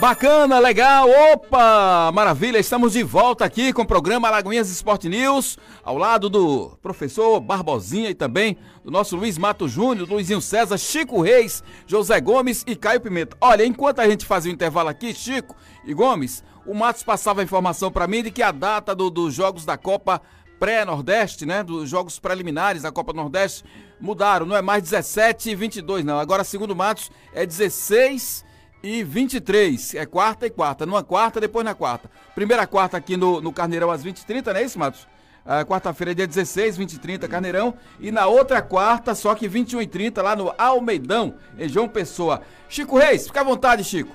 Bacana, 0.00 0.58
legal, 0.58 1.10
opa, 1.10 2.10
maravilha, 2.14 2.56
estamos 2.56 2.94
de 2.94 3.02
volta 3.02 3.44
aqui 3.44 3.70
com 3.70 3.82
o 3.82 3.86
programa 3.86 4.30
Lagoinhas 4.30 4.70
Esporte 4.70 5.10
News, 5.10 5.58
ao 5.84 5.98
lado 5.98 6.30
do 6.30 6.70
professor 6.80 7.38
Barbosinha 7.38 8.08
e 8.08 8.14
também 8.14 8.56
do 8.82 8.90
nosso 8.90 9.14
Luiz 9.14 9.36
Mato 9.36 9.68
Júnior, 9.68 10.08
Luizinho 10.08 10.40
César, 10.40 10.78
Chico 10.78 11.20
Reis, 11.20 11.62
José 11.86 12.18
Gomes 12.18 12.64
e 12.66 12.74
Caio 12.74 13.02
Pimenta. 13.02 13.36
Olha, 13.42 13.62
enquanto 13.62 13.98
a 13.98 14.08
gente 14.08 14.24
fazia 14.24 14.50
o 14.50 14.54
intervalo 14.54 14.88
aqui, 14.88 15.12
Chico 15.12 15.54
e 15.84 15.92
Gomes, 15.92 16.42
o 16.64 16.72
Matos 16.72 17.02
passava 17.02 17.42
a 17.42 17.44
informação 17.44 17.92
para 17.92 18.06
mim 18.06 18.22
de 18.22 18.30
que 18.30 18.42
a 18.42 18.52
data 18.52 18.94
do, 18.94 19.10
dos 19.10 19.34
jogos 19.34 19.66
da 19.66 19.76
Copa 19.76 20.22
pré-Nordeste, 20.58 21.44
né, 21.44 21.62
dos 21.62 21.90
jogos 21.90 22.18
preliminares 22.18 22.80
da 22.82 22.90
Copa 22.90 23.12
Nordeste, 23.12 23.64
mudaram, 24.00 24.46
não 24.46 24.56
é 24.56 24.62
mais 24.62 24.82
17 24.82 25.50
e 25.50 25.54
22 25.54 26.06
não, 26.06 26.18
agora 26.18 26.42
segundo 26.42 26.70
o 26.70 26.76
Matos 26.76 27.10
é 27.34 27.44
16 27.44 28.48
e 28.82 29.02
23. 29.02 29.94
É 29.94 30.06
quarta 30.06 30.46
e 30.46 30.50
quarta. 30.50 30.86
Numa 30.86 31.02
quarta, 31.02 31.40
depois 31.40 31.64
na 31.64 31.74
quarta. 31.74 32.10
Primeira 32.34 32.66
quarta 32.66 32.96
aqui 32.96 33.16
no, 33.16 33.40
no 33.40 33.52
Carneirão 33.52 33.90
às 33.90 34.04
20h30, 34.04 34.46
não 34.46 34.56
é 34.56 34.62
isso, 34.62 34.78
Matos? 34.78 35.06
Ah, 35.44 35.64
quarta-feira 35.64 36.12
é 36.12 36.14
dia 36.14 36.26
16, 36.26 36.76
20 36.76 36.92
h 36.92 37.02
30, 37.02 37.28
Carneirão. 37.28 37.74
E 37.98 38.10
na 38.10 38.26
outra 38.26 38.60
quarta, 38.60 39.14
só 39.14 39.34
que 39.34 39.48
21 39.48 39.80
h 39.80 39.88
30, 39.88 40.22
lá 40.22 40.36
no 40.36 40.54
Almeidão, 40.56 41.34
em 41.58 41.68
João 41.68 41.88
Pessoa. 41.88 42.42
Chico 42.68 42.98
Reis, 42.98 43.26
fica 43.26 43.40
à 43.40 43.44
vontade, 43.44 43.82
Chico. 43.82 44.14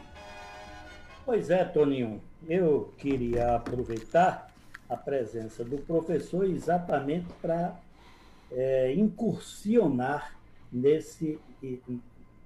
Pois 1.25 1.49
é, 1.49 1.63
Toninho. 1.65 2.21
Eu 2.47 2.93
queria 2.97 3.55
aproveitar 3.55 4.51
a 4.87 4.95
presença 4.95 5.63
do 5.63 5.77
professor 5.77 6.45
exatamente 6.45 7.25
para 7.41 7.75
é, 8.51 8.93
incursionar 8.93 10.35
nesse, 10.71 11.39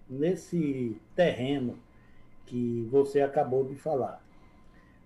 nesse 0.09 0.95
terreno 1.15 1.77
que 2.49 2.87
você 2.91 3.21
acabou 3.21 3.63
de 3.63 3.75
falar. 3.75 4.21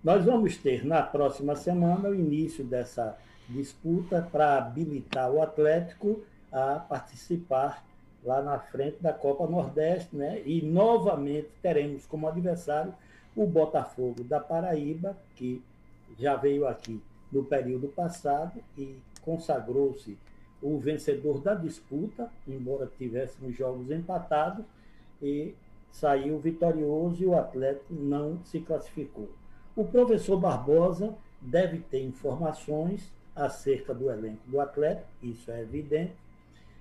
Nós 0.02 0.24
vamos 0.24 0.56
ter 0.56 0.84
na 0.84 1.02
próxima 1.02 1.54
semana 1.54 2.08
o 2.08 2.14
início 2.14 2.64
dessa 2.64 3.16
disputa 3.48 4.26
para 4.32 4.56
habilitar 4.58 5.30
o 5.30 5.42
Atlético 5.42 6.22
a 6.50 6.78
participar 6.78 7.84
lá 8.24 8.42
na 8.42 8.58
frente 8.58 8.96
da 9.02 9.12
Copa 9.12 9.46
Nordeste, 9.46 10.16
né? 10.16 10.42
E 10.46 10.62
novamente 10.62 11.48
teremos 11.60 12.06
como 12.06 12.26
adversário 12.26 12.94
o 13.36 13.46
Botafogo 13.46 14.24
da 14.24 14.40
Paraíba, 14.40 15.16
que 15.36 15.62
já 16.18 16.36
veio 16.36 16.66
aqui 16.66 17.00
no 17.30 17.44
período 17.44 17.88
passado 17.88 18.52
e 18.78 18.96
consagrou-se 19.22 20.16
o 20.62 20.78
vencedor 20.78 21.40
da 21.40 21.54
disputa, 21.54 22.30
embora 22.48 22.90
tivéssemos 22.96 23.54
jogos 23.54 23.90
empatados, 23.90 24.64
e 25.20 25.54
saiu 25.94 26.40
vitorioso 26.40 27.22
e 27.22 27.26
o 27.26 27.38
Atlético 27.38 27.94
não 27.94 28.40
se 28.44 28.58
classificou. 28.58 29.28
O 29.76 29.84
professor 29.84 30.36
Barbosa 30.36 31.14
deve 31.40 31.78
ter 31.78 32.02
informações 32.02 33.12
acerca 33.34 33.94
do 33.94 34.10
elenco 34.10 34.42
do 34.48 34.60
Atlético, 34.60 35.06
isso 35.22 35.52
é 35.52 35.62
evidente, 35.62 36.16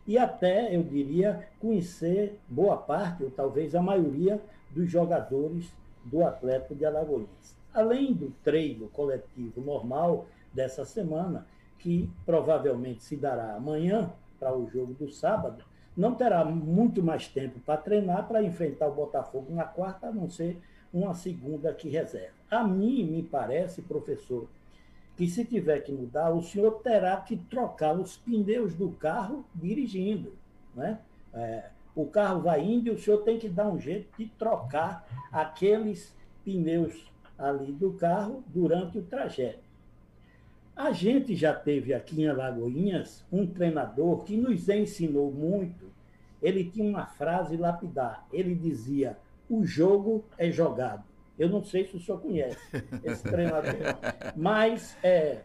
e 0.07 0.17
até, 0.17 0.75
eu 0.75 0.81
diria, 0.81 1.47
conhecer 1.59 2.39
boa 2.49 2.75
parte, 2.75 3.23
ou 3.23 3.29
talvez 3.29 3.75
a 3.75 3.81
maioria, 3.81 4.41
dos 4.71 4.89
jogadores 4.89 5.71
do 6.03 6.25
Atlético 6.25 6.73
de 6.73 6.83
Alagoas. 6.83 7.55
Além 7.71 8.13
do 8.13 8.33
treino 8.43 8.87
coletivo 8.89 9.61
normal 9.61 10.25
dessa 10.51 10.85
semana, 10.85 11.45
que 11.77 12.09
provavelmente 12.25 13.03
se 13.03 13.15
dará 13.15 13.53
amanhã 13.53 14.11
para 14.39 14.57
o 14.57 14.67
jogo 14.67 14.93
do 14.93 15.07
sábado, 15.09 15.63
não 15.95 16.15
terá 16.15 16.43
muito 16.43 17.03
mais 17.03 17.27
tempo 17.27 17.59
para 17.59 17.77
treinar 17.77 18.27
para 18.27 18.43
enfrentar 18.43 18.87
o 18.87 18.95
Botafogo 18.95 19.53
na 19.53 19.63
quarta, 19.63 20.07
a 20.07 20.11
não 20.11 20.29
ser 20.29 20.59
uma 20.93 21.13
segunda 21.13 21.73
que 21.73 21.89
reserva. 21.89 22.33
A 22.49 22.63
mim 22.63 23.03
me 23.03 23.23
parece, 23.23 23.81
professor, 23.81 24.47
que 25.15 25.27
se 25.27 25.45
tiver 25.45 25.79
que 25.79 25.91
mudar, 25.91 26.31
o 26.31 26.41
senhor 26.41 26.81
terá 26.81 27.17
que 27.17 27.37
trocar 27.37 27.93
os 27.93 28.17
pneus 28.17 28.73
do 28.73 28.89
carro 28.91 29.45
dirigindo. 29.53 30.33
Né? 30.75 30.99
É, 31.33 31.69
o 31.95 32.05
carro 32.05 32.41
vai 32.41 32.63
indo 32.63 32.87
e 32.87 32.91
o 32.91 32.97
senhor 32.97 33.19
tem 33.19 33.37
que 33.37 33.47
dar 33.47 33.67
um 33.67 33.79
jeito 33.79 34.09
de 34.17 34.25
trocar 34.37 35.07
aqueles 35.31 36.15
pneus 36.43 37.11
ali 37.37 37.71
do 37.71 37.93
carro 37.93 38.43
durante 38.47 38.97
o 38.97 39.03
trajeto. 39.03 39.72
A 40.75 40.91
gente 40.91 41.35
já 41.35 41.53
teve 41.53 41.93
aqui 41.93 42.21
em 42.21 42.27
Alagoinhas 42.27 43.23
um 43.31 43.45
treinador 43.45 44.23
que 44.23 44.35
nos 44.35 44.67
ensinou 44.69 45.31
muito. 45.31 45.91
Ele 46.41 46.63
tinha 46.65 46.89
uma 46.89 47.05
frase 47.05 47.55
lapidar. 47.55 48.25
Ele 48.33 48.55
dizia: 48.55 49.17
o 49.49 49.63
jogo 49.63 50.25
é 50.37 50.49
jogado. 50.51 51.03
Eu 51.37 51.49
não 51.49 51.63
sei 51.63 51.85
se 51.85 51.95
o 51.95 51.99
senhor 51.99 52.19
conhece 52.19 52.57
esse 53.03 53.23
treinador. 53.23 53.73
Mas, 54.35 54.95
é, 55.03 55.41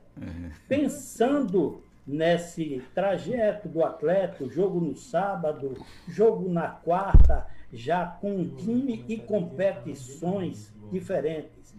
pensando 0.67 1.83
nesse 2.07 2.83
trajeto 2.95 3.69
do 3.69 3.85
atleta, 3.85 4.49
jogo 4.49 4.81
no 4.81 4.97
sábado, 4.97 5.75
jogo 6.09 6.49
na 6.49 6.69
quarta, 6.69 7.47
já 7.73 8.07
com 8.07 8.49
time 8.57 9.05
e 9.09 9.19
competições 9.19 10.73
diferentes. 10.91 11.75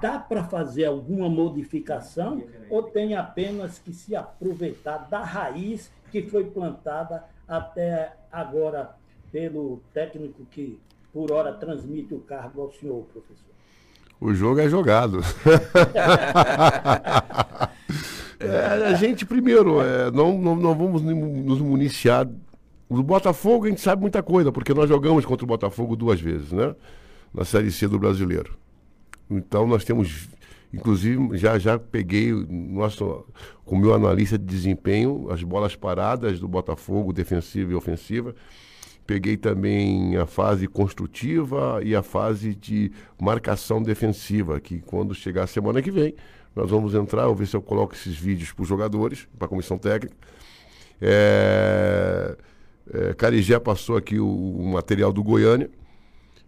Dá 0.00 0.18
para 0.18 0.44
fazer 0.44 0.86
alguma 0.86 1.28
modificação 1.28 2.42
ou 2.68 2.82
tem 2.82 3.14
apenas 3.14 3.78
que 3.78 3.92
se 3.92 4.16
aproveitar 4.16 5.08
da 5.08 5.22
raiz 5.22 5.90
que 6.10 6.22
foi 6.22 6.44
plantada 6.44 7.24
até 7.46 8.12
agora 8.30 8.94
pelo 9.30 9.82
técnico 9.92 10.44
que 10.50 10.78
por 11.12 11.32
hora 11.32 11.52
transmite 11.52 12.14
o 12.14 12.20
cargo 12.20 12.62
ao 12.62 12.72
senhor, 12.72 13.04
professor? 13.12 13.50
O 14.20 14.34
jogo 14.34 14.60
é 14.60 14.68
jogado. 14.68 15.20
é, 18.38 18.56
a 18.86 18.94
gente, 18.94 19.24
primeiro, 19.24 19.80
é, 19.80 20.10
não, 20.10 20.36
não, 20.36 20.54
não 20.54 20.74
vamos 20.74 21.02
nos 21.02 21.60
municiar. 21.60 22.28
Do 22.90 23.02
Botafogo 23.02 23.66
a 23.66 23.68
gente 23.68 23.80
sabe 23.80 24.02
muita 24.02 24.22
coisa, 24.22 24.50
porque 24.50 24.74
nós 24.74 24.88
jogamos 24.88 25.24
contra 25.24 25.44
o 25.44 25.46
Botafogo 25.46 25.94
duas 25.94 26.20
vezes, 26.20 26.52
né? 26.52 26.74
Na 27.32 27.44
Série 27.44 27.70
C 27.70 27.86
do 27.86 27.98
Brasileiro. 27.98 28.58
Então 29.30 29.66
nós 29.66 29.84
temos, 29.84 30.28
inclusive, 30.74 31.38
já, 31.38 31.56
já 31.58 31.78
peguei 31.78 32.32
nosso, 32.32 33.24
com 33.64 33.76
o 33.76 33.78
meu 33.78 33.94
analista 33.94 34.36
de 34.36 34.44
desempenho, 34.44 35.28
as 35.30 35.42
bolas 35.42 35.76
paradas 35.76 36.40
do 36.40 36.48
Botafogo, 36.48 37.12
defensiva 37.12 37.70
e 37.70 37.74
ofensiva 37.74 38.34
peguei 39.10 39.36
também 39.36 40.16
a 40.16 40.24
fase 40.24 40.68
construtiva 40.68 41.80
e 41.82 41.96
a 41.96 42.02
fase 42.02 42.54
de 42.54 42.92
marcação 43.20 43.82
defensiva, 43.82 44.60
que 44.60 44.80
quando 44.82 45.12
chegar 45.16 45.42
a 45.42 45.46
semana 45.48 45.82
que 45.82 45.90
vem, 45.90 46.14
nós 46.54 46.70
vamos 46.70 46.94
entrar, 46.94 47.26
vou 47.26 47.34
ver 47.34 47.48
se 47.48 47.56
eu 47.56 47.60
coloco 47.60 47.92
esses 47.92 48.16
vídeos 48.16 48.52
para 48.52 48.62
os 48.62 48.68
jogadores, 48.68 49.26
para 49.36 49.46
a 49.46 49.48
comissão 49.48 49.76
técnica. 49.76 50.16
É, 51.02 52.36
é, 52.92 53.14
Carigé 53.14 53.58
passou 53.58 53.96
aqui 53.96 54.18
o, 54.18 54.26
o, 54.26 54.66
material 54.72 55.12
do 55.12 55.22
Goiânia 55.22 55.70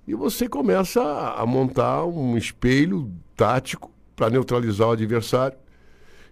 e 0.06 0.14
você 0.14 0.48
começa 0.48 1.02
a, 1.02 1.42
a 1.42 1.46
montar 1.46 2.04
um 2.04 2.36
espelho 2.36 3.10
tático 3.36 3.90
para 4.16 4.30
neutralizar 4.30 4.88
o 4.88 4.92
adversário 4.92 5.56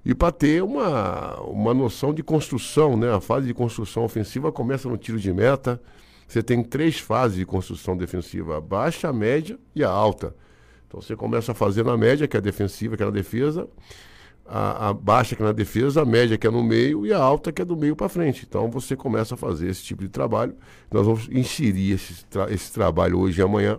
e 0.05 0.15
para 0.15 0.33
ter 0.33 0.63
uma, 0.63 1.41
uma 1.43 1.75
noção 1.75 2.13
de 2.15 2.23
construção, 2.23 2.97
né? 2.97 3.13
A 3.13 3.21
fase 3.21 3.47
de 3.47 3.55
construção 3.55 4.05
ofensiva 4.05 4.51
começa 4.51 4.89
no 4.89 4.97
tiro 4.97 5.19
de 5.19 5.33
meta, 5.33 5.81
você 6.27 6.43
tem 6.43 6.63
três 6.63 6.99
fases 6.99 7.39
de 7.39 7.45
construção 7.45 7.97
defensiva: 7.97 8.57
a 8.57 8.61
baixa, 8.61 9.09
a 9.09 9.13
média 9.13 9.59
e 9.75 9.85
a 9.85 9.91
alta. 9.91 10.35
Então 10.87 11.01
você 11.01 11.15
começa 11.15 11.53
a 11.53 11.55
fazer 11.55 11.85
na 11.85 11.97
média, 11.97 12.27
que 12.27 12.37
é 12.37 12.39
a 12.39 12.43
defensiva, 12.43 12.97
que 12.97 13.03
é 13.03 13.07
na 13.07 13.13
defesa, 13.13 13.69
a, 14.51 14.89
a, 14.89 14.93
baixa, 14.93 15.37
que 15.37 15.43
é 15.43 15.47
na 15.47 15.53
defesa, 15.53 16.03
a 16.03 16.05
média, 16.05 16.37
que 16.37 16.47
é 16.47 16.51
no 16.51 16.63
meio, 16.63 17.07
e 17.07 17.13
a 17.13 17.19
alta, 17.19 17.53
que 17.53 17.63
é 17.63 17.65
do 17.65 17.77
meio 17.77 17.95
para 17.95 18.09
frente. 18.09 18.45
Então 18.49 18.69
você 18.69 18.97
começa 18.97 19.35
a 19.35 19.37
fazer 19.37 19.69
esse 19.69 19.85
tipo 19.85 20.03
de 20.03 20.09
trabalho. 20.09 20.55
Nós 20.91 21.07
vamos 21.07 21.29
inserir 21.31 21.93
esse, 21.93 22.25
tra 22.27 22.53
esse 22.53 22.73
trabalho 22.73 23.21
hoje 23.21 23.41
e 23.41 23.45
amanhã 23.45 23.79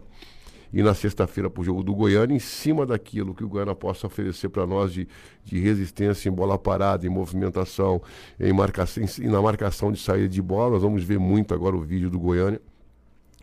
e 0.73 0.81
na 0.81 0.93
sexta-feira 0.93 1.49
para 1.49 1.59
o 1.59 1.63
jogo 1.65 1.83
do 1.83 1.93
Goiânia, 1.93 2.33
em 2.33 2.39
cima 2.39 2.85
daquilo 2.85 3.35
que 3.35 3.43
o 3.43 3.49
Goiânia 3.49 3.75
possa 3.75 4.07
oferecer 4.07 4.47
para 4.47 4.65
nós 4.65 4.93
de, 4.93 5.05
de 5.43 5.59
resistência 5.59 6.29
em 6.29 6.31
bola 6.31 6.57
parada, 6.57 7.05
em 7.05 7.09
movimentação, 7.09 8.01
em 8.39 8.53
marcação, 8.53 9.03
em, 9.03 9.27
na 9.27 9.41
marcação 9.41 9.91
de 9.91 9.99
saída 9.99 10.29
de 10.29 10.41
bola. 10.41 10.71
Nós 10.71 10.83
vamos 10.83 11.03
ver 11.03 11.19
muito 11.19 11.53
agora 11.53 11.75
o 11.75 11.81
vídeo 11.81 12.09
do 12.09 12.17
Goiânia, 12.17 12.61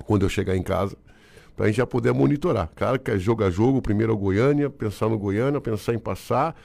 quando 0.07 0.23
eu 0.23 0.29
chegar 0.31 0.57
em 0.57 0.63
casa, 0.63 0.97
para 1.55 1.67
a 1.67 1.69
gente 1.69 1.77
já 1.77 1.87
poder 1.87 2.13
monitorar. 2.15 2.71
Claro 2.75 2.99
que 2.99 3.11
é 3.11 3.19
jogo 3.19 3.45
a 3.45 3.51
jogo, 3.51 3.83
primeiro 3.83 4.13
é 4.13 4.15
o 4.15 4.19
Goiânia, 4.19 4.71
pensar 4.71 5.11
no 5.11 5.19
Goiânia, 5.19 5.61
pensar 5.61 5.93
em 5.93 5.99
passar, 5.99 6.57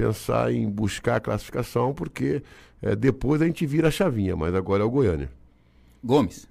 pensar 0.00 0.50
em 0.50 0.68
buscar 0.68 1.16
a 1.16 1.20
classificação, 1.20 1.92
porque 1.92 2.42
é, 2.80 2.96
depois 2.96 3.42
a 3.42 3.46
gente 3.46 3.66
vira 3.66 3.88
a 3.88 3.90
chavinha, 3.90 4.34
mas 4.34 4.54
agora 4.54 4.82
é 4.82 4.86
o 4.86 4.90
Goiânia. 4.90 5.30
Gomes. 6.02 6.48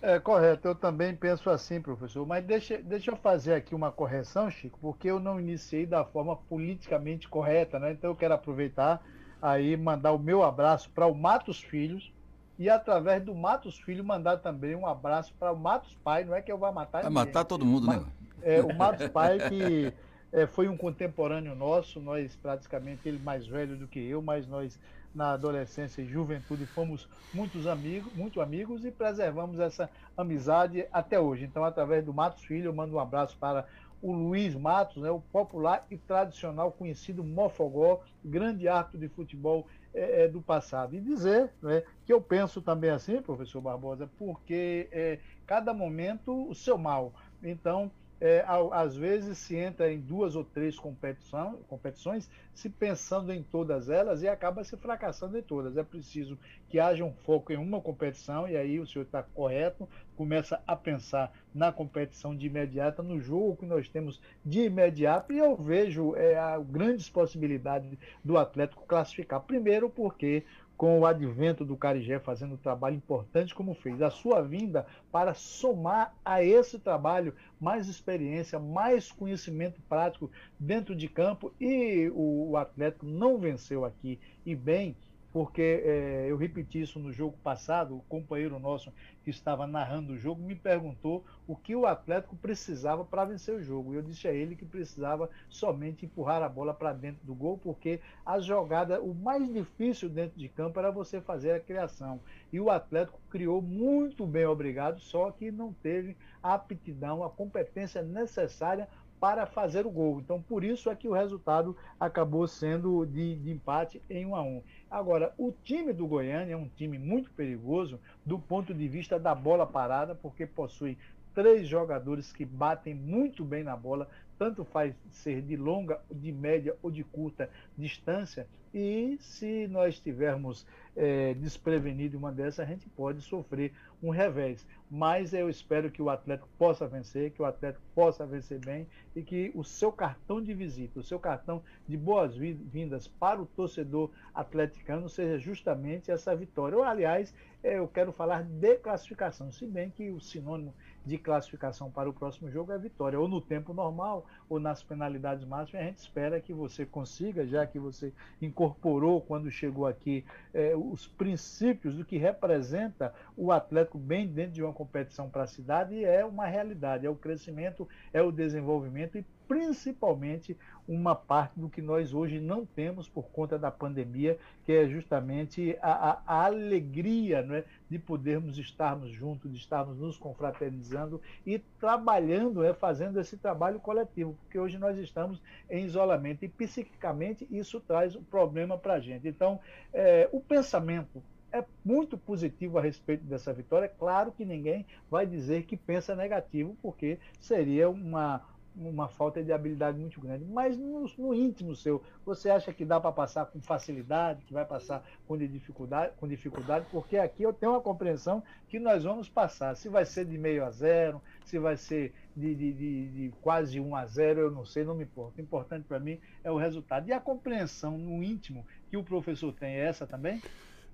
É 0.00 0.18
correto, 0.18 0.66
eu 0.66 0.74
também 0.74 1.14
penso 1.14 1.50
assim, 1.50 1.80
professor. 1.80 2.26
Mas 2.26 2.44
deixa, 2.44 2.78
deixa 2.78 3.10
eu 3.10 3.16
fazer 3.16 3.54
aqui 3.54 3.74
uma 3.74 3.92
correção, 3.92 4.50
Chico, 4.50 4.78
porque 4.80 5.08
eu 5.08 5.20
não 5.20 5.38
iniciei 5.38 5.86
da 5.86 6.04
forma 6.04 6.34
politicamente 6.34 7.28
correta, 7.28 7.78
né? 7.78 7.92
Então 7.92 8.10
eu 8.10 8.16
quero 8.16 8.34
aproveitar 8.34 9.04
aí 9.40 9.76
mandar 9.76 10.12
o 10.12 10.18
meu 10.18 10.42
abraço 10.42 10.90
para 10.90 11.06
o 11.06 11.14
Matos 11.14 11.60
Filhos 11.60 12.12
e 12.58 12.70
através 12.70 13.22
do 13.22 13.34
Matos 13.34 13.78
Filho 13.78 14.02
mandar 14.02 14.38
também 14.38 14.74
um 14.74 14.86
abraço 14.86 15.32
para 15.38 15.52
o 15.52 15.56
Matos 15.56 15.94
Pai. 16.02 16.24
Não 16.24 16.34
é 16.34 16.40
que 16.40 16.50
eu 16.50 16.58
vá 16.58 16.72
matar. 16.72 17.02
Vai 17.02 17.10
ninguém. 17.10 17.26
matar 17.26 17.44
todo 17.44 17.64
mundo, 17.64 17.86
né? 17.86 18.02
É 18.40 18.60
o 18.60 18.74
Matos 18.74 19.06
Pai 19.08 19.38
que 19.48 19.92
é, 20.32 20.46
foi 20.46 20.68
um 20.68 20.76
contemporâneo 20.76 21.54
nosso. 21.54 22.00
Nós 22.00 22.34
praticamente 22.36 23.08
ele 23.08 23.18
mais 23.18 23.46
velho 23.46 23.76
do 23.76 23.86
que 23.86 24.00
eu, 24.00 24.22
mas 24.22 24.46
nós 24.46 24.78
na 25.14 25.32
adolescência 25.32 26.00
e 26.00 26.06
juventude 26.06 26.64
fomos 26.66 27.06
muitos 27.34 27.66
amigos, 27.66 28.10
muito 28.14 28.40
amigos 28.40 28.84
e 28.84 28.90
preservamos 28.90 29.60
essa 29.60 29.90
amizade 30.16 30.86
até 30.90 31.20
hoje. 31.20 31.44
Então, 31.44 31.64
através 31.64 32.04
do 32.04 32.14
Matos 32.14 32.42
Filho, 32.44 32.66
eu 32.66 32.72
mando 32.72 32.96
um 32.96 32.98
abraço 32.98 33.36
para 33.38 33.66
o 34.00 34.12
Luiz 34.12 34.54
Matos, 34.54 35.02
né, 35.02 35.10
o 35.10 35.20
popular 35.20 35.86
e 35.90 35.96
tradicional 35.96 36.72
conhecido 36.72 37.22
Mofogó, 37.22 38.00
grande 38.24 38.66
árbitro 38.66 38.98
de 38.98 39.08
futebol 39.08 39.66
é, 39.94 40.24
é, 40.24 40.28
do 40.28 40.42
passado. 40.42 40.96
E 40.96 41.00
dizer 41.00 41.52
né, 41.62 41.84
que 42.04 42.12
eu 42.12 42.20
penso 42.20 42.60
também 42.60 42.90
assim, 42.90 43.22
professor 43.22 43.60
Barbosa, 43.60 44.10
porque 44.18 44.88
é, 44.90 45.20
cada 45.46 45.72
momento 45.72 46.48
o 46.48 46.54
seu 46.54 46.76
mal. 46.76 47.12
Então, 47.42 47.90
é, 48.24 48.44
às 48.70 48.94
vezes 48.94 49.36
se 49.36 49.56
entra 49.56 49.92
em 49.92 49.98
duas 49.98 50.36
ou 50.36 50.44
três 50.44 50.78
competição, 50.78 51.58
competições 51.66 52.30
se 52.54 52.70
pensando 52.70 53.32
em 53.32 53.42
todas 53.42 53.88
elas 53.88 54.22
e 54.22 54.28
acaba 54.28 54.62
se 54.62 54.76
fracassando 54.76 55.36
em 55.36 55.42
todas. 55.42 55.76
É 55.76 55.82
preciso 55.82 56.38
que 56.68 56.78
haja 56.78 57.04
um 57.04 57.12
foco 57.12 57.52
em 57.52 57.56
uma 57.56 57.80
competição 57.80 58.48
e 58.48 58.56
aí 58.56 58.78
o 58.78 58.86
senhor 58.86 59.04
está 59.04 59.24
correto, 59.24 59.88
começa 60.16 60.62
a 60.64 60.76
pensar 60.76 61.32
na 61.52 61.72
competição 61.72 62.36
de 62.36 62.46
imediata, 62.46 63.02
no 63.02 63.18
jogo 63.18 63.56
que 63.56 63.66
nós 63.66 63.88
temos 63.88 64.20
de 64.46 64.60
imediato 64.60 65.32
e 65.32 65.38
eu 65.38 65.56
vejo 65.56 66.14
é, 66.14 66.36
grandes 66.64 67.10
possibilidades 67.10 67.98
do 68.24 68.38
Atlético 68.38 68.86
classificar. 68.86 69.40
Primeiro 69.40 69.90
porque 69.90 70.44
com 70.82 70.98
o 70.98 71.06
advento 71.06 71.64
do 71.64 71.76
Carigé 71.76 72.18
fazendo 72.18 72.54
um 72.54 72.56
trabalho 72.56 72.96
importante 72.96 73.54
como 73.54 73.72
fez. 73.72 74.02
A 74.02 74.10
sua 74.10 74.42
vinda 74.42 74.84
para 75.12 75.32
somar 75.32 76.12
a 76.24 76.42
esse 76.42 76.76
trabalho 76.76 77.36
mais 77.60 77.86
experiência, 77.86 78.58
mais 78.58 79.12
conhecimento 79.12 79.80
prático 79.88 80.28
dentro 80.58 80.96
de 80.96 81.08
campo 81.08 81.54
e 81.60 82.10
o, 82.12 82.56
Atlético 82.56 83.06
não 83.06 83.38
venceu 83.38 83.84
aqui 83.84 84.18
e 84.44 84.56
bem 84.56 84.96
porque 85.32 85.82
é, 85.84 86.26
eu 86.28 86.36
repeti 86.36 86.80
isso 86.80 86.98
no 86.98 87.12
jogo 87.12 87.36
passado, 87.42 87.96
o 87.96 88.02
companheiro 88.02 88.58
nosso 88.58 88.92
que 89.24 89.30
estava 89.30 89.66
narrando 89.66 90.12
o 90.12 90.18
jogo 90.18 90.42
me 90.42 90.54
perguntou 90.54 91.24
o 91.46 91.56
que 91.56 91.74
o 91.74 91.86
Atlético 91.86 92.36
precisava 92.36 93.04
para 93.04 93.24
vencer 93.24 93.54
o 93.54 93.62
jogo. 93.62 93.94
Eu 93.94 94.02
disse 94.02 94.28
a 94.28 94.32
ele 94.32 94.56
que 94.56 94.64
precisava 94.64 95.30
somente 95.48 96.04
empurrar 96.04 96.42
a 96.42 96.48
bola 96.48 96.74
para 96.74 96.92
dentro 96.92 97.24
do 97.24 97.34
gol, 97.34 97.56
porque 97.56 98.00
a 98.26 98.40
jogada, 98.40 99.00
o 99.00 99.14
mais 99.14 99.50
difícil 99.52 100.08
dentro 100.08 100.38
de 100.38 100.48
campo 100.48 100.78
era 100.78 100.90
você 100.90 101.20
fazer 101.20 101.52
a 101.52 101.60
criação. 101.60 102.20
E 102.52 102.60
o 102.60 102.68
Atlético 102.68 103.20
criou 103.30 103.62
muito 103.62 104.26
bem, 104.26 104.44
obrigado, 104.44 105.00
só 105.00 105.30
que 105.30 105.50
não 105.50 105.72
teve 105.72 106.16
a 106.42 106.54
aptidão, 106.54 107.22
a 107.24 107.30
competência 107.30 108.02
necessária 108.02 108.88
para 109.22 109.46
fazer 109.46 109.86
o 109.86 109.90
gol. 109.90 110.18
Então, 110.18 110.42
por 110.42 110.64
isso 110.64 110.90
é 110.90 110.96
que 110.96 111.06
o 111.06 111.12
resultado 111.12 111.76
acabou 112.00 112.48
sendo 112.48 113.06
de, 113.06 113.36
de, 113.36 113.52
empate 113.52 114.02
em 114.10 114.26
1 114.26 114.34
a 114.34 114.42
1. 114.42 114.62
Agora, 114.90 115.32
o 115.38 115.52
time 115.62 115.92
do 115.92 116.08
Goiânia 116.08 116.54
é 116.54 116.56
um 116.56 116.68
time 116.68 116.98
muito 116.98 117.30
perigoso 117.30 118.00
do 118.26 118.36
ponto 118.36 118.74
de 118.74 118.88
vista 118.88 119.20
da 119.20 119.32
bola 119.32 119.64
parada, 119.64 120.12
porque 120.12 120.44
possui 120.44 120.98
três 121.32 121.68
jogadores 121.68 122.32
que 122.32 122.44
batem 122.44 122.96
muito 122.96 123.44
bem 123.44 123.62
na 123.62 123.76
bola, 123.76 124.08
tanto 124.36 124.64
faz 124.64 124.92
ser 125.12 125.40
de 125.40 125.56
longa, 125.56 126.00
de 126.10 126.32
média 126.32 126.74
ou 126.82 126.90
de 126.90 127.04
curta 127.04 127.48
distância. 127.78 128.48
E 128.74 129.18
se 129.20 129.68
nós 129.68 129.94
estivermos 129.94 130.66
é, 130.96 131.34
desprevenido 131.34 132.16
em 132.16 132.18
uma 132.18 132.32
dessas, 132.32 132.60
a 132.60 132.64
gente 132.64 132.88
pode 132.90 133.20
sofrer 133.22 133.72
um 134.02 134.10
revés. 134.10 134.66
Mas 134.90 135.32
eu 135.32 135.48
espero 135.48 135.90
que 135.90 136.02
o 136.02 136.10
Atlético 136.10 136.48
possa 136.58 136.86
vencer, 136.86 137.30
que 137.30 137.40
o 137.40 137.44
Atlético 137.44 137.84
possa 137.94 138.26
vencer 138.26 138.58
bem 138.58 138.86
e 139.16 139.22
que 139.22 139.50
o 139.54 139.64
seu 139.64 139.90
cartão 139.90 140.42
de 140.42 140.52
visita, 140.52 141.00
o 141.00 141.02
seu 141.02 141.18
cartão 141.18 141.62
de 141.88 141.96
boas-vindas 141.96 143.08
para 143.08 143.40
o 143.40 143.46
torcedor 143.46 144.10
atleticano 144.34 145.08
seja 145.08 145.38
justamente 145.38 146.10
essa 146.10 146.36
vitória. 146.36 146.76
Ou, 146.76 146.84
aliás, 146.84 147.34
é, 147.62 147.78
eu 147.78 147.88
quero 147.88 148.12
falar 148.12 148.42
de 148.42 148.76
classificação, 148.76 149.50
se 149.50 149.66
bem 149.66 149.88
que 149.90 150.10
o 150.10 150.20
sinônimo 150.20 150.74
de 151.04 151.18
classificação 151.18 151.90
para 151.90 152.08
o 152.08 152.12
próximo 152.12 152.50
jogo 152.50 152.72
é 152.72 152.76
a 152.76 152.78
vitória, 152.78 153.18
ou 153.18 153.28
no 153.28 153.40
tempo 153.40 153.74
normal, 153.74 154.26
ou 154.48 154.60
nas 154.60 154.82
penalidades 154.82 155.44
máximas. 155.44 155.82
A 155.82 155.86
gente 155.86 155.98
espera 155.98 156.40
que 156.40 156.52
você 156.52 156.86
consiga, 156.86 157.46
já 157.46 157.66
que 157.66 157.78
você 157.78 158.12
incorporou 158.40 159.20
quando 159.20 159.50
chegou 159.50 159.86
aqui 159.86 160.24
eh, 160.54 160.74
os 160.76 161.06
princípios 161.06 161.96
do 161.96 162.04
que 162.04 162.16
representa 162.16 163.12
o 163.36 163.50
Atlético 163.50 163.98
bem 163.98 164.28
dentro 164.28 164.52
de 164.52 164.62
uma 164.62 164.72
competição 164.72 165.28
para 165.28 165.42
a 165.42 165.46
cidade, 165.46 165.94
e 165.94 166.04
é 166.04 166.24
uma 166.24 166.46
realidade, 166.46 167.06
é 167.06 167.10
o 167.10 167.16
crescimento, 167.16 167.88
é 168.12 168.22
o 168.22 168.30
desenvolvimento 168.30 169.18
e 169.18 169.24
principalmente 169.52 170.56
uma 170.88 171.14
parte 171.14 171.60
do 171.60 171.68
que 171.68 171.82
nós 171.82 172.14
hoje 172.14 172.40
não 172.40 172.64
temos 172.64 173.06
por 173.06 173.24
conta 173.24 173.58
da 173.58 173.70
pandemia, 173.70 174.38
que 174.64 174.72
é 174.72 174.88
justamente 174.88 175.76
a, 175.82 175.92
a, 175.92 176.22
a 176.26 176.44
alegria 176.46 177.42
não 177.42 177.56
é, 177.56 177.64
de 177.86 177.98
podermos 177.98 178.56
estarmos 178.56 179.10
juntos, 179.10 179.52
de 179.52 179.58
estarmos 179.58 179.98
nos 179.98 180.16
confraternizando 180.16 181.20
e 181.44 181.58
trabalhando, 181.58 182.64
é, 182.64 182.72
fazendo 182.72 183.20
esse 183.20 183.36
trabalho 183.36 183.78
coletivo, 183.78 184.34
porque 184.40 184.58
hoje 184.58 184.78
nós 184.78 184.96
estamos 184.96 185.42
em 185.68 185.84
isolamento 185.84 186.46
e 186.46 186.48
psiquicamente 186.48 187.46
isso 187.50 187.78
traz 187.78 188.16
um 188.16 188.24
problema 188.24 188.78
para 188.78 188.94
a 188.94 189.00
gente. 189.00 189.28
Então, 189.28 189.60
é, 189.92 190.30
o 190.32 190.40
pensamento 190.40 191.22
é 191.52 191.62
muito 191.84 192.16
positivo 192.16 192.78
a 192.78 192.82
respeito 192.82 193.24
dessa 193.24 193.52
vitória. 193.52 193.84
É 193.84 193.88
claro 193.88 194.32
que 194.32 194.44
ninguém 194.44 194.86
vai 195.10 195.26
dizer 195.26 195.64
que 195.64 195.76
pensa 195.76 196.16
negativo, 196.16 196.74
porque 196.80 197.18
seria 197.38 197.90
uma, 197.90 198.42
uma 198.74 199.08
falta 199.08 199.42
de 199.42 199.52
habilidade 199.52 199.98
muito 199.98 200.20
grande. 200.20 200.44
Mas 200.44 200.76
no, 200.76 201.06
no 201.18 201.34
íntimo 201.34 201.74
seu, 201.74 202.02
você 202.24 202.50
acha 202.50 202.72
que 202.72 202.84
dá 202.84 202.98
para 203.00 203.12
passar 203.12 203.46
com 203.46 203.60
facilidade, 203.60 204.44
que 204.44 204.52
vai 204.52 204.64
passar 204.64 205.04
com 205.26 205.36
dificuldade, 205.36 206.12
com 206.18 206.26
dificuldade? 206.26 206.86
Porque 206.90 207.16
aqui 207.16 207.42
eu 207.42 207.52
tenho 207.52 207.72
uma 207.72 207.80
compreensão 207.80 208.42
que 208.68 208.78
nós 208.78 209.04
vamos 209.04 209.28
passar. 209.28 209.76
Se 209.76 209.88
vai 209.88 210.04
ser 210.04 210.24
de 210.24 210.38
meio 210.38 210.64
a 210.64 210.70
zero, 210.70 211.20
se 211.44 211.58
vai 211.58 211.76
ser 211.76 212.12
de, 212.36 212.54
de, 212.54 212.72
de, 212.72 213.08
de 213.08 213.34
quase 213.42 213.78
um 213.78 213.94
a 213.94 214.06
zero, 214.06 214.40
eu 214.40 214.50
não 214.50 214.64
sei, 214.64 214.84
não 214.84 214.94
me 214.94 215.04
importa. 215.04 215.40
O 215.40 215.42
importante 215.42 215.84
para 215.86 216.00
mim 216.00 216.18
é 216.42 216.50
o 216.50 216.56
resultado. 216.56 217.08
E 217.08 217.12
a 217.12 217.20
compreensão 217.20 217.98
no 217.98 218.22
íntimo 218.22 218.66
que 218.88 218.96
o 218.96 219.02
professor 219.02 219.52
tem 219.52 219.74
é 219.74 219.86
essa 219.86 220.06
também? 220.06 220.40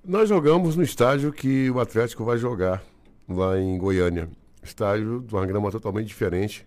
Nós 0.04 0.28
jogamos 0.28 0.76
no 0.76 0.82
estádio 0.82 1.32
que 1.32 1.70
o 1.70 1.80
Atlético 1.80 2.24
vai 2.24 2.38
jogar 2.38 2.82
lá 3.28 3.58
em 3.58 3.76
Goiânia. 3.76 4.28
Estádio 4.62 5.20
de 5.20 5.34
uma 5.34 5.46
grama 5.46 5.70
totalmente 5.70 6.06
diferente 6.06 6.66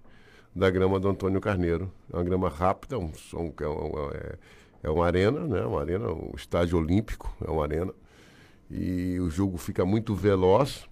da 0.56 0.70
grama 0.70 1.00
do 1.00 1.10
Antônio 1.10 1.40
Carneiro. 1.40 1.92
É 2.12 2.18
uma 2.18 2.24
grama 2.24 2.50
rápida, 2.50 3.00
um, 3.00 3.12
um, 3.34 3.54
é, 4.14 4.36
é 4.84 4.90
uma 4.90 5.06
arena, 5.06 5.48
né? 5.48 5.62
Uma 5.62 5.82
arena, 5.82 6.12
um 6.12 6.34
estádio 6.36 6.78
olímpico, 6.78 7.34
é 7.46 7.50
uma 7.50 7.64
arena. 7.64 7.94
E 8.70 9.20
o 9.20 9.30
jogo 9.30 9.58
fica 9.58 9.86
muito 9.86 10.14
veloz 10.16 10.88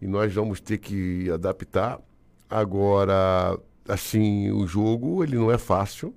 e 0.00 0.06
nós 0.06 0.32
vamos 0.32 0.60
ter 0.60 0.78
que 0.78 1.30
adaptar. 1.30 2.00
Agora, 2.48 3.58
assim, 3.88 4.50
o 4.50 4.66
jogo 4.66 5.22
ele 5.22 5.36
não 5.36 5.50
é 5.50 5.58
fácil, 5.58 6.14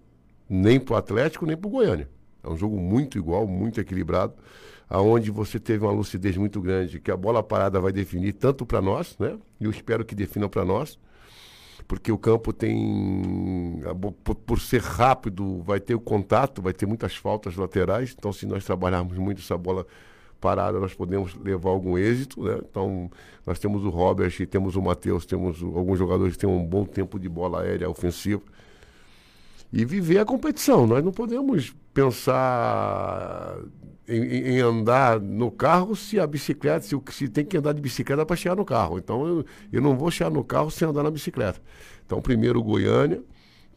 nem 0.50 0.80
para 0.80 0.94
o 0.94 0.98
Atlético, 0.98 1.46
nem 1.46 1.58
para 1.58 1.68
o 1.68 1.72
Goiânia. 1.72 2.10
É 2.44 2.50
um 2.50 2.58
jogo 2.58 2.78
muito 2.78 3.18
igual, 3.18 3.48
muito 3.48 3.80
equilibrado, 3.80 4.34
aonde 4.90 5.32
você 5.32 5.60
teve 5.60 5.86
uma 5.86 5.92
lucidez 5.94 6.36
muito 6.36 6.62
grande, 6.62 7.00
que 7.00 7.12
a 7.12 7.18
bola 7.18 7.42
parada 7.42 7.80
vai 7.80 7.92
definir 7.92 8.34
tanto 8.34 8.66
para 8.66 8.82
nós, 8.82 9.18
né? 9.18 9.38
E 9.60 9.66
eu 9.66 9.72
espero 9.72 10.04
que 10.04 10.16
definam 10.16 10.50
para 10.50 10.66
nós 10.66 10.98
porque 11.88 12.12
o 12.12 12.18
campo 12.18 12.54
tem, 12.54 13.82
por, 14.46 14.60
ser 14.60 14.82
rápido, 14.82 15.62
vai 15.64 15.80
ter 15.80 15.96
o 15.96 16.00
contato, 16.00 16.62
vai 16.62 16.74
ter 16.74 16.86
muitas 16.86 17.16
faltas 17.16 17.56
laterais. 17.56 18.16
Então, 18.18 18.32
se 18.32 18.46
nós 18.46 18.64
trabalharmos 18.64 19.18
muito 19.18 19.42
essa 19.42 19.58
bola 19.58 19.86
parada, 20.40 20.80
nós 20.80 20.94
podemos 20.94 21.36
levar 21.36 21.70
algum 21.70 21.98
êxito. 21.98 22.44
Né? 22.44 22.60
Então, 22.70 23.10
nós 23.46 23.60
temos 23.60 23.84
o 23.84 23.90
Robert, 23.90 24.34
temos 24.48 24.76
o 24.76 24.82
Matheus, 24.82 25.26
temos 25.26 25.62
alguns 25.62 25.98
jogadores 25.98 26.34
que 26.34 26.40
têm 26.40 26.50
um 26.50 26.66
bom 26.66 26.86
tempo 26.86 27.20
de 27.20 27.30
bola 27.30 27.62
aérea 27.62 27.90
ofensiva. 27.90 28.42
E 29.72 29.86
viver 29.86 30.20
a 30.20 30.26
competição. 30.26 30.86
Nós 30.86 31.04
não 31.04 31.12
podemos 31.12 31.74
pensar 31.94 33.58
em, 34.08 34.56
em, 34.56 34.60
andar 34.60 35.20
no 35.20 35.50
carro 35.50 35.96
se 35.96 36.20
a 36.20 36.28
bicicleta, 36.28 36.82
se, 36.82 36.96
se 37.12 37.28
tem 37.28 37.46
que 37.46 37.58
andar 37.58 37.74
de 37.74 37.82
bicicleta 37.82 38.26
para 38.26 38.36
chegar 38.36 38.56
no 38.56 38.66
carro. 38.66 38.98
Então 38.98 39.26
eu, 39.26 39.46
eu 39.72 39.82
não 39.82 39.98
vou 39.98 40.12
chegar 40.12 40.30
no 40.30 40.44
carro 40.44 40.70
sem 40.70 40.88
andar 40.88 41.04
na 41.04 41.12
bicicleta. 41.12 41.62
Então, 42.06 42.22
primeiro 42.22 42.62
Goiânia, 42.62 43.24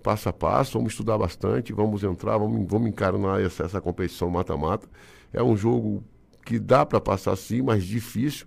passo 0.03 0.29
a 0.29 0.33
passo, 0.33 0.75
vamos 0.75 0.93
estudar 0.93 1.19
bastante, 1.19 1.73
vamos 1.73 2.03
entrar, 2.03 2.39
vamos, 2.39 2.67
vamos 2.69 2.89
encarnar 2.89 3.41
essa, 3.41 3.65
essa 3.65 3.81
competição 3.81 4.29
mata-mata. 4.29 4.89
É 5.33 5.43
um 5.43 5.57
jogo 5.57 6.05
que 6.45 6.59
dá 6.59 6.87
para 6.87 7.01
passar 7.01 7.37
sim, 7.37 7.63
mas 7.63 7.85
difícil. 7.85 8.47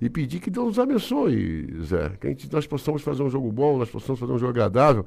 E 0.00 0.10
pedir 0.10 0.40
que 0.40 0.50
Deus 0.50 0.66
nos 0.66 0.78
abençoe, 0.78 1.82
Zé. 1.82 2.10
Que 2.20 2.26
a 2.26 2.30
gente, 2.30 2.52
nós 2.52 2.66
possamos 2.66 3.02
fazer 3.02 3.22
um 3.22 3.30
jogo 3.30 3.50
bom, 3.52 3.78
nós 3.78 3.88
possamos 3.88 4.18
fazer 4.18 4.32
um 4.32 4.38
jogo 4.38 4.50
agradável. 4.50 5.06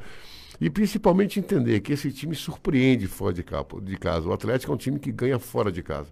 E 0.60 0.70
principalmente 0.70 1.40
entender 1.40 1.80
que 1.82 1.94
esse 1.94 2.12
time 2.12 2.36
surpreende 2.36 3.08
fora 3.08 3.34
de, 3.34 3.44
de 3.44 3.98
casa. 3.98 4.28
O 4.28 4.34
Atlético 4.34 4.72
é 4.72 4.76
um 4.76 4.78
time 4.78 5.00
que 5.00 5.12
ganha 5.12 5.38
fora 5.38 5.72
de 5.72 5.84
casa. 5.84 6.10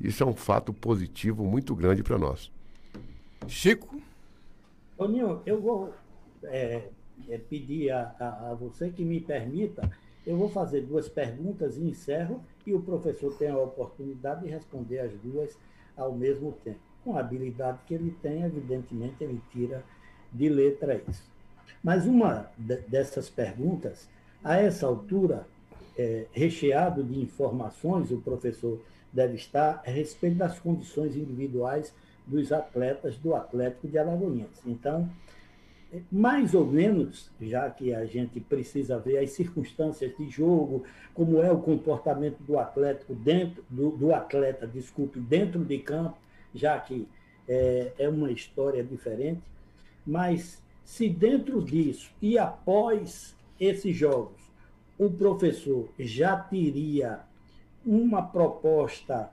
Isso 0.00 0.22
é 0.22 0.26
um 0.26 0.34
fato 0.34 0.72
positivo 0.72 1.44
muito 1.44 1.74
grande 1.74 2.02
para 2.02 2.18
nós. 2.18 2.50
Chico? 3.48 4.00
Toninho, 4.96 5.40
eu 5.46 5.60
vou 5.60 5.94
é, 6.44 6.88
é, 7.28 7.38
pedir 7.38 7.90
a, 7.90 8.14
a, 8.18 8.50
a, 8.50 8.54
você 8.54 8.90
que 8.90 9.04
me 9.04 9.20
permita, 9.20 9.90
eu 10.26 10.36
vou 10.36 10.48
fazer 10.48 10.82
duas 10.82 11.08
perguntas 11.08 11.76
e 11.76 11.82
encerro, 11.82 12.42
e 12.66 12.74
o 12.74 12.82
professor 12.82 13.32
tem 13.36 13.48
a 13.48 13.58
oportunidade 13.58 14.44
de 14.44 14.50
responder 14.50 14.98
as 15.00 15.12
duas 15.14 15.56
ao 15.96 16.12
mesmo 16.12 16.52
tempo. 16.64 16.80
Com 17.04 17.16
a 17.16 17.20
habilidade 17.20 17.78
que 17.86 17.94
ele 17.94 18.10
tem, 18.20 18.42
evidentemente, 18.42 19.22
ele 19.22 19.40
tira 19.50 19.84
de 20.32 20.48
letra 20.48 21.00
isso. 21.08 21.35
Mas 21.82 22.06
uma 22.06 22.50
dessas 22.88 23.28
perguntas, 23.28 24.08
a 24.42 24.56
essa 24.56 24.86
altura, 24.86 25.46
é, 25.96 26.26
recheado 26.32 27.02
de 27.02 27.18
informações, 27.20 28.10
o 28.10 28.18
professor 28.18 28.80
deve 29.12 29.36
estar 29.36 29.82
a 29.86 29.90
respeito 29.90 30.36
das 30.36 30.58
condições 30.58 31.16
individuais 31.16 31.94
dos 32.26 32.52
atletas 32.52 33.16
do 33.16 33.34
Atlético 33.34 33.88
de 33.88 33.96
Alagoinhas. 33.98 34.50
Então, 34.66 35.08
mais 36.10 36.54
ou 36.54 36.66
menos, 36.66 37.30
já 37.40 37.70
que 37.70 37.94
a 37.94 38.04
gente 38.04 38.40
precisa 38.40 38.98
ver 38.98 39.18
as 39.18 39.30
circunstâncias 39.30 40.14
de 40.16 40.28
jogo, 40.28 40.84
como 41.14 41.40
é 41.40 41.50
o 41.50 41.58
comportamento 41.58 42.38
do 42.40 42.58
Atlético 42.58 43.14
dentro 43.14 43.64
do, 43.70 43.90
do 43.90 44.14
atleta, 44.14 44.66
desculpe, 44.66 45.20
dentro 45.20 45.64
de 45.64 45.78
campo, 45.78 46.18
já 46.54 46.78
que 46.78 47.06
é, 47.48 47.92
é 47.98 48.08
uma 48.08 48.30
história 48.30 48.82
diferente, 48.82 49.40
mas 50.04 50.60
se 50.86 51.08
dentro 51.08 51.60
disso 51.60 52.10
e 52.22 52.38
após 52.38 53.34
esses 53.58 53.94
jogos 53.94 54.40
o 54.96 55.10
professor 55.10 55.88
já 55.98 56.36
teria 56.36 57.20
uma 57.84 58.22
proposta 58.22 59.28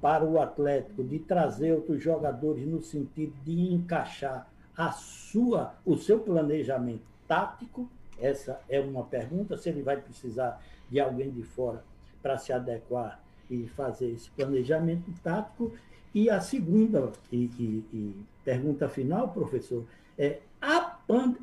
para 0.00 0.24
o 0.24 0.40
Atlético 0.40 1.02
de 1.02 1.18
trazer 1.20 1.72
outros 1.72 2.02
jogadores 2.02 2.66
no 2.66 2.82
sentido 2.82 3.32
de 3.44 3.72
encaixar 3.72 4.46
a 4.76 4.92
sua, 4.92 5.74
o 5.86 5.96
seu 5.96 6.18
planejamento 6.18 7.04
tático? 7.26 7.88
Essa 8.20 8.60
é 8.68 8.78
uma 8.80 9.04
pergunta. 9.04 9.56
Se 9.56 9.68
ele 9.70 9.82
vai 9.82 9.96
precisar 9.96 10.60
de 10.90 11.00
alguém 11.00 11.30
de 11.30 11.42
fora 11.42 11.82
para 12.20 12.36
se 12.36 12.52
adequar 12.52 13.20
e 13.50 13.66
fazer 13.68 14.10
esse 14.10 14.28
planejamento 14.30 15.10
tático. 15.22 15.72
E 16.14 16.28
a 16.28 16.40
segunda 16.40 17.12
e, 17.30 17.44
e, 17.58 17.84
e 17.92 18.24
pergunta 18.44 18.88
final, 18.88 19.28
professor, 19.28 19.84
é 20.18 20.40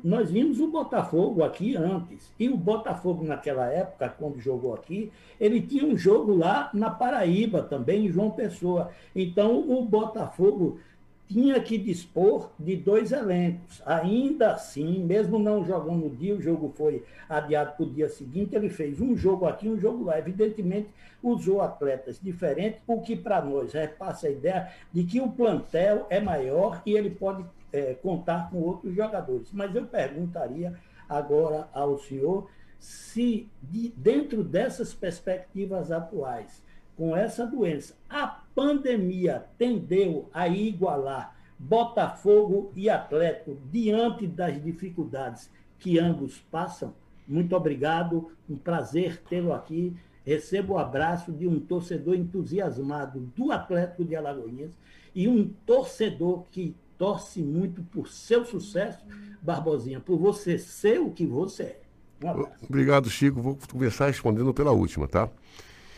nós 0.02 0.30
vimos 0.30 0.60
o 0.60 0.68
Botafogo 0.68 1.42
aqui 1.42 1.74
antes. 1.76 2.30
E 2.38 2.48
o 2.48 2.56
Botafogo, 2.56 3.24
naquela 3.24 3.66
época, 3.66 4.14
quando 4.18 4.38
jogou 4.38 4.74
aqui, 4.74 5.10
ele 5.40 5.60
tinha 5.62 5.86
um 5.86 5.96
jogo 5.96 6.36
lá 6.36 6.68
na 6.74 6.90
Paraíba 6.90 7.62
também, 7.62 8.06
em 8.06 8.12
João 8.12 8.30
Pessoa. 8.30 8.90
Então, 9.16 9.58
o 9.58 9.82
Botafogo 9.82 10.78
tinha 11.26 11.58
que 11.60 11.78
dispor 11.78 12.50
de 12.58 12.76
dois 12.76 13.10
elencos. 13.10 13.82
Ainda 13.86 14.52
assim, 14.52 14.98
mesmo 15.02 15.38
não 15.38 15.64
jogando 15.64 16.04
no 16.04 16.10
dia, 16.10 16.34
o 16.34 16.42
jogo 16.42 16.72
foi 16.76 17.02
adiado 17.26 17.72
para 17.76 17.86
o 17.86 17.90
dia 17.90 18.10
seguinte, 18.10 18.54
ele 18.54 18.68
fez 18.68 19.00
um 19.00 19.16
jogo 19.16 19.46
aqui, 19.46 19.66
um 19.66 19.78
jogo 19.78 20.04
lá. 20.04 20.18
Evidentemente, 20.18 20.88
usou 21.22 21.62
atletas 21.62 22.20
diferentes, 22.22 22.80
o 22.86 23.00
que 23.00 23.16
para 23.16 23.40
nós 23.42 23.72
repassa 23.72 24.26
a 24.26 24.30
ideia 24.30 24.68
de 24.92 25.04
que 25.04 25.20
o 25.20 25.30
plantel 25.30 26.06
é 26.10 26.20
maior 26.20 26.82
e 26.84 26.92
ele 26.92 27.08
pode 27.08 27.44
é, 27.74 27.92
contar 27.94 28.50
com 28.50 28.58
outros 28.58 28.94
jogadores. 28.94 29.50
Mas 29.52 29.74
eu 29.74 29.84
perguntaria 29.84 30.78
agora 31.08 31.68
ao 31.72 31.98
senhor 31.98 32.48
se, 32.78 33.48
de, 33.60 33.92
dentro 33.96 34.44
dessas 34.44 34.94
perspectivas 34.94 35.90
atuais, 35.90 36.62
com 36.96 37.16
essa 37.16 37.44
doença, 37.44 37.96
a 38.08 38.28
pandemia 38.54 39.46
tendeu 39.58 40.30
a 40.32 40.46
igualar 40.46 41.34
Botafogo 41.58 42.70
e 42.76 42.88
Atlético 42.88 43.56
diante 43.72 44.28
das 44.28 44.62
dificuldades 44.62 45.50
que 45.78 45.98
ambos 45.98 46.38
passam? 46.52 46.94
Muito 47.26 47.56
obrigado, 47.56 48.30
um 48.48 48.56
prazer 48.56 49.20
tê-lo 49.28 49.52
aqui. 49.52 49.96
Recebo 50.24 50.74
o 50.74 50.78
abraço 50.78 51.32
de 51.32 51.48
um 51.48 51.58
torcedor 51.58 52.14
entusiasmado 52.14 53.20
do 53.36 53.50
Atlético 53.50 54.04
de 54.04 54.14
Alagoinhas 54.14 54.78
e 55.14 55.26
um 55.26 55.48
torcedor 55.66 56.44
que 56.50 56.76
torce 56.98 57.42
muito 57.42 57.82
por 57.82 58.08
seu 58.08 58.44
sucesso, 58.44 59.04
Barbosinha, 59.42 60.00
por 60.00 60.18
você 60.18 60.58
ser 60.58 61.00
o 61.00 61.10
que 61.10 61.26
você 61.26 61.62
é. 61.62 61.80
Um 62.22 62.46
Obrigado, 62.68 63.10
Chico. 63.10 63.40
Vou 63.42 63.58
começar 63.70 64.06
respondendo 64.06 64.54
pela 64.54 64.72
última, 64.72 65.06
tá? 65.06 65.28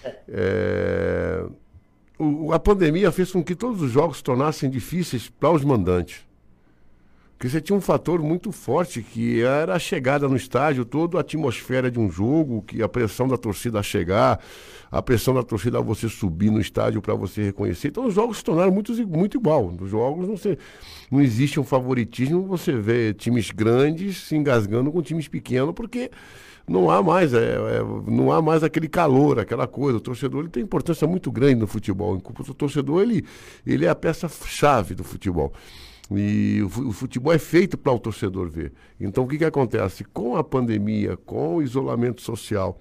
É. 0.03 0.19
É... 0.29 1.47
O, 2.19 2.53
a 2.53 2.59
pandemia 2.59 3.13
fez 3.13 3.31
com 3.31 3.45
que 3.45 3.55
todos 3.55 3.83
os 3.83 3.91
jogos 3.91 4.19
se 4.19 4.25
tornassem 4.25 4.71
difíceis 4.71 5.29
para 5.29 5.51
os 5.51 5.63
mandantes. 5.63 6.27
Porque 7.37 7.51
você 7.51 7.61
tinha 7.61 7.77
um 7.77 7.83
fator 7.83 8.23
muito 8.23 8.51
forte 8.51 9.03
que 9.03 9.43
era 9.43 9.75
a 9.75 9.79
chegada 9.79 10.27
no 10.27 10.37
estádio, 10.37 10.87
toda 10.87 11.19
a 11.19 11.21
atmosfera 11.21 11.91
de 11.91 11.99
um 11.99 12.11
jogo, 12.11 12.63
que 12.63 12.83
a 12.83 12.89
pressão 12.89 13.29
da 13.29 13.37
torcida 13.37 13.79
a 13.79 13.83
chegar, 13.83 14.41
a 14.91 15.03
pressão 15.03 15.35
da 15.35 15.43
torcida 15.43 15.79
a 15.79 15.83
você 15.83 16.09
subir 16.09 16.51
no 16.51 16.59
estádio 16.59 17.03
para 17.03 17.15
você 17.15 17.43
reconhecer. 17.43 17.89
Então 17.89 18.07
os 18.07 18.15
jogos 18.15 18.39
se 18.39 18.45
tornaram 18.45 18.73
muito, 18.73 18.91
muito 19.07 19.37
igual. 19.37 19.71
Nos 19.71 19.91
jogos 19.91 20.27
não, 20.27 20.37
se, 20.37 20.59
não 21.11 21.21
existe 21.21 21.61
um 21.61 21.65
favoritismo, 21.65 22.47
você 22.47 22.73
vê 22.73 23.13
times 23.13 23.51
grandes 23.51 24.17
se 24.17 24.35
engasgando 24.35 24.91
com 24.91 25.03
times 25.03 25.29
pequenos, 25.29 25.75
porque 25.75 26.11
não 26.67 26.91
há 26.91 27.03
mais, 27.03 27.35
é, 27.35 27.55
é, 27.55 28.11
não 28.11 28.33
há 28.33 28.41
mais 28.41 28.65
aquele 28.65 28.89
calor, 28.89 29.39
aquela 29.39 29.67
coisa. 29.67 29.99
O 29.99 30.01
torcedor 30.01 30.41
ele 30.41 30.49
tem 30.49 30.63
importância 30.63 31.07
muito 31.07 31.31
grande 31.31 31.57
no 31.57 31.67
futebol. 31.67 32.15
O 32.15 32.55
torcedor 32.55 33.03
ele, 33.03 33.27
ele 33.67 33.85
é 33.85 33.91
a 33.91 33.95
peça-chave 33.95 34.95
do 34.95 35.05
futebol. 35.05 35.53
E 36.11 36.63
o 36.63 36.93
futebol 36.93 37.33
é 37.33 37.39
feito 37.39 37.77
para 37.77 37.93
o 37.93 37.99
torcedor 37.99 38.49
ver. 38.49 38.73
Então 39.01 39.25
o 39.25 39.29
que, 39.29 39.39
que 39.39 39.45
acontece? 39.45 40.05
Com 40.05 40.37
a 40.37 40.45
pandemia, 40.45 41.17
com 41.17 41.57
o 41.57 41.63
isolamento 41.63 42.23
social 42.23 42.79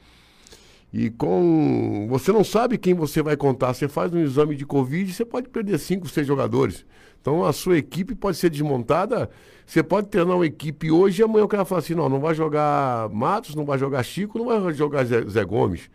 e 0.94 1.10
com. 1.10 2.08
Você 2.10 2.32
não 2.32 2.44
sabe 2.44 2.78
quem 2.78 2.94
você 2.94 3.24
vai 3.24 3.36
contar. 3.36 3.74
Você 3.74 3.88
faz 3.88 4.14
um 4.14 4.20
exame 4.20 4.56
de 4.56 4.66
Covid 4.66 5.12
você 5.12 5.26
pode 5.26 5.50
perder 5.50 5.80
cinco, 5.80 6.08
seis 6.08 6.28
jogadores. 6.28 6.86
Então 7.20 7.44
a 7.44 7.52
sua 7.52 7.78
equipe 7.78 8.14
pode 8.14 8.38
ser 8.38 8.52
desmontada. 8.52 9.30
Você 9.66 9.82
pode 9.82 10.08
treinar 10.08 10.36
uma 10.36 10.46
equipe 10.46 10.92
hoje 10.92 11.22
e 11.22 11.26
amanhã 11.26 11.46
o 11.46 11.48
cara 11.48 11.66
fala 11.66 11.80
assim: 11.80 11.96
não, 11.96 12.08
não 12.08 12.20
vai 12.20 12.36
jogar 12.36 13.10
Matos, 13.10 13.56
não 13.56 13.66
vai 13.66 13.80
jogar 13.80 14.04
Chico, 14.04 14.38
não 14.38 14.46
vai 14.46 14.74
jogar 14.74 15.04
Zé, 15.04 15.24
Zé 15.24 15.44
Gomes. 15.44 15.90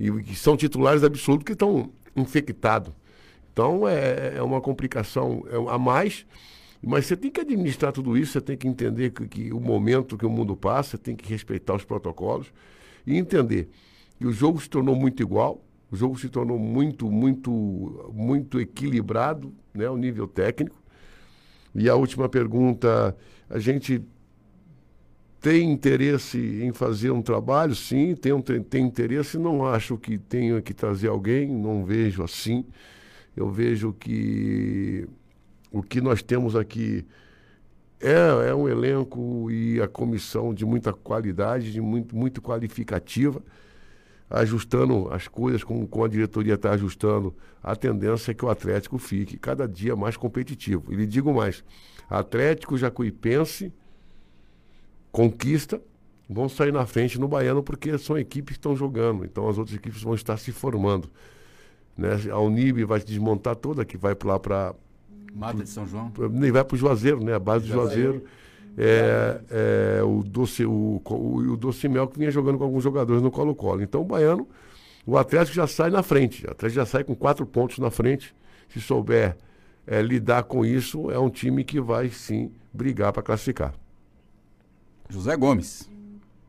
E 0.00 0.10
que 0.22 0.34
são 0.34 0.56
titulares 0.56 1.04
absolutos 1.04 1.44
que 1.44 1.52
estão 1.52 1.90
infectados. 2.16 2.92
Então 3.52 3.86
é, 3.86 4.34
é 4.36 4.42
uma 4.42 4.60
complicação 4.60 5.44
é, 5.48 5.72
a 5.72 5.78
mais. 5.78 6.26
Mas 6.82 7.06
você 7.06 7.16
tem 7.16 7.30
que 7.30 7.40
administrar 7.40 7.92
tudo 7.92 8.16
isso, 8.16 8.32
você 8.32 8.40
tem 8.40 8.56
que 8.56 8.66
entender 8.66 9.10
que, 9.10 9.28
que, 9.28 9.52
o 9.52 9.60
momento 9.60 10.18
que 10.18 10.26
o 10.26 10.30
mundo 10.30 10.56
passa, 10.56 10.98
tem 10.98 11.14
que 11.14 11.28
respeitar 11.28 11.74
os 11.74 11.84
protocolos 11.84 12.52
e 13.06 13.16
entender 13.16 13.68
que 14.18 14.26
o 14.26 14.32
jogo 14.32 14.60
se 14.60 14.68
tornou 14.68 14.96
muito 14.96 15.22
igual, 15.22 15.62
o 15.90 15.96
jogo 15.96 16.18
se 16.18 16.28
tornou 16.28 16.58
muito, 16.58 17.10
muito, 17.10 18.10
muito 18.12 18.60
equilibrado, 18.60 19.54
né, 19.72 19.86
ao 19.86 19.96
nível 19.96 20.26
técnico. 20.26 20.82
E 21.74 21.88
a 21.88 21.94
última 21.94 22.28
pergunta, 22.28 23.16
a 23.48 23.58
gente 23.58 24.02
tem 25.40 25.70
interesse 25.70 26.38
em 26.62 26.72
fazer 26.72 27.10
um 27.10 27.20
trabalho? 27.20 27.74
Sim, 27.74 28.14
tem, 28.14 28.32
tem 28.62 28.84
interesse. 28.84 29.36
Não 29.38 29.66
acho 29.66 29.98
que 29.98 30.16
tenha 30.16 30.62
que 30.62 30.72
trazer 30.72 31.08
alguém, 31.08 31.48
não 31.48 31.84
vejo 31.84 32.22
assim. 32.22 32.64
Eu 33.36 33.50
vejo 33.50 33.92
que 33.92 35.06
o 35.72 35.82
que 35.82 36.00
nós 36.00 36.22
temos 36.22 36.54
aqui 36.54 37.04
é, 38.00 38.50
é 38.50 38.54
um 38.54 38.68
elenco 38.68 39.50
e 39.50 39.80
a 39.80 39.88
comissão 39.88 40.52
de 40.52 40.64
muita 40.66 40.92
qualidade, 40.92 41.72
de 41.72 41.80
muito, 41.80 42.14
muito 42.14 42.42
qualificativa, 42.42 43.40
ajustando 44.28 45.08
as 45.12 45.28
coisas 45.28 45.62
como, 45.62 45.88
a 46.04 46.08
diretoria 46.08 46.54
está 46.54 46.72
ajustando. 46.72 47.34
A 47.62 47.76
tendência 47.76 48.32
é 48.32 48.34
que 48.34 48.44
o 48.44 48.50
Atlético 48.50 48.98
fique 48.98 49.38
cada 49.38 49.68
dia 49.68 49.94
mais 49.94 50.16
competitivo. 50.16 50.92
E 50.92 50.96
lhe 50.96 51.06
digo 51.06 51.32
mais: 51.32 51.64
Atlético, 52.10 52.76
Jacuipense, 52.76 53.72
Conquista 55.10 55.80
vão 56.28 56.48
sair 56.48 56.72
na 56.72 56.86
frente 56.86 57.20
no 57.20 57.28
Baiano 57.28 57.62
porque 57.62 57.96
são 57.98 58.18
equipes 58.18 58.54
que 58.54 58.58
estão 58.58 58.74
jogando. 58.74 59.24
Então 59.24 59.48
as 59.48 59.58
outras 59.58 59.76
equipes 59.76 60.02
vão 60.02 60.14
estar 60.14 60.36
se 60.38 60.50
formando. 60.50 61.08
Né? 61.96 62.10
A 62.30 62.38
Unib 62.38 62.84
vai 62.84 62.98
desmontar 63.00 63.54
toda, 63.54 63.84
que 63.84 63.96
vai 63.96 64.16
lá 64.24 64.38
para 64.40 64.74
Mata 65.34 65.62
de 65.62 65.68
São 65.68 65.86
João? 65.86 66.12
Nem 66.30 66.50
vai 66.50 66.64
para 66.64 66.74
o 66.74 66.78
Juazeiro, 66.78 67.24
né? 67.24 67.34
A 67.34 67.38
base 67.38 67.66
do 67.66 67.72
Juazeiro. 67.72 68.24
É, 68.76 69.40
é, 69.98 70.02
o, 70.02 70.22
doce, 70.22 70.64
o, 70.64 71.00
o, 71.04 71.36
o 71.36 71.56
Doce 71.56 71.88
Mel 71.88 72.08
que 72.08 72.18
vinha 72.18 72.30
jogando 72.30 72.56
com 72.56 72.64
alguns 72.64 72.82
jogadores 72.82 73.22
no 73.22 73.30
Colo-Colo. 73.30 73.82
Então 73.82 74.00
o 74.00 74.04
Baiano, 74.04 74.48
o 75.06 75.18
Atlético 75.18 75.54
já 75.54 75.66
sai 75.66 75.90
na 75.90 76.02
frente. 76.02 76.46
O 76.46 76.50
Atlético 76.50 76.76
já 76.76 76.86
sai 76.86 77.04
com 77.04 77.14
quatro 77.14 77.44
pontos 77.44 77.78
na 77.78 77.90
frente. 77.90 78.34
Se 78.68 78.80
souber 78.80 79.36
é, 79.86 80.00
lidar 80.00 80.44
com 80.44 80.64
isso, 80.64 81.10
é 81.10 81.18
um 81.18 81.28
time 81.28 81.64
que 81.64 81.80
vai 81.80 82.08
sim 82.08 82.50
brigar 82.72 83.12
para 83.12 83.22
classificar. 83.22 83.74
José 85.08 85.36
Gomes. 85.36 85.90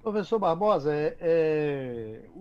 Professor 0.01 0.37
Barbosa, 0.37 0.93
é, 0.93 1.15
é, 1.21 2.19
o, 2.35 2.39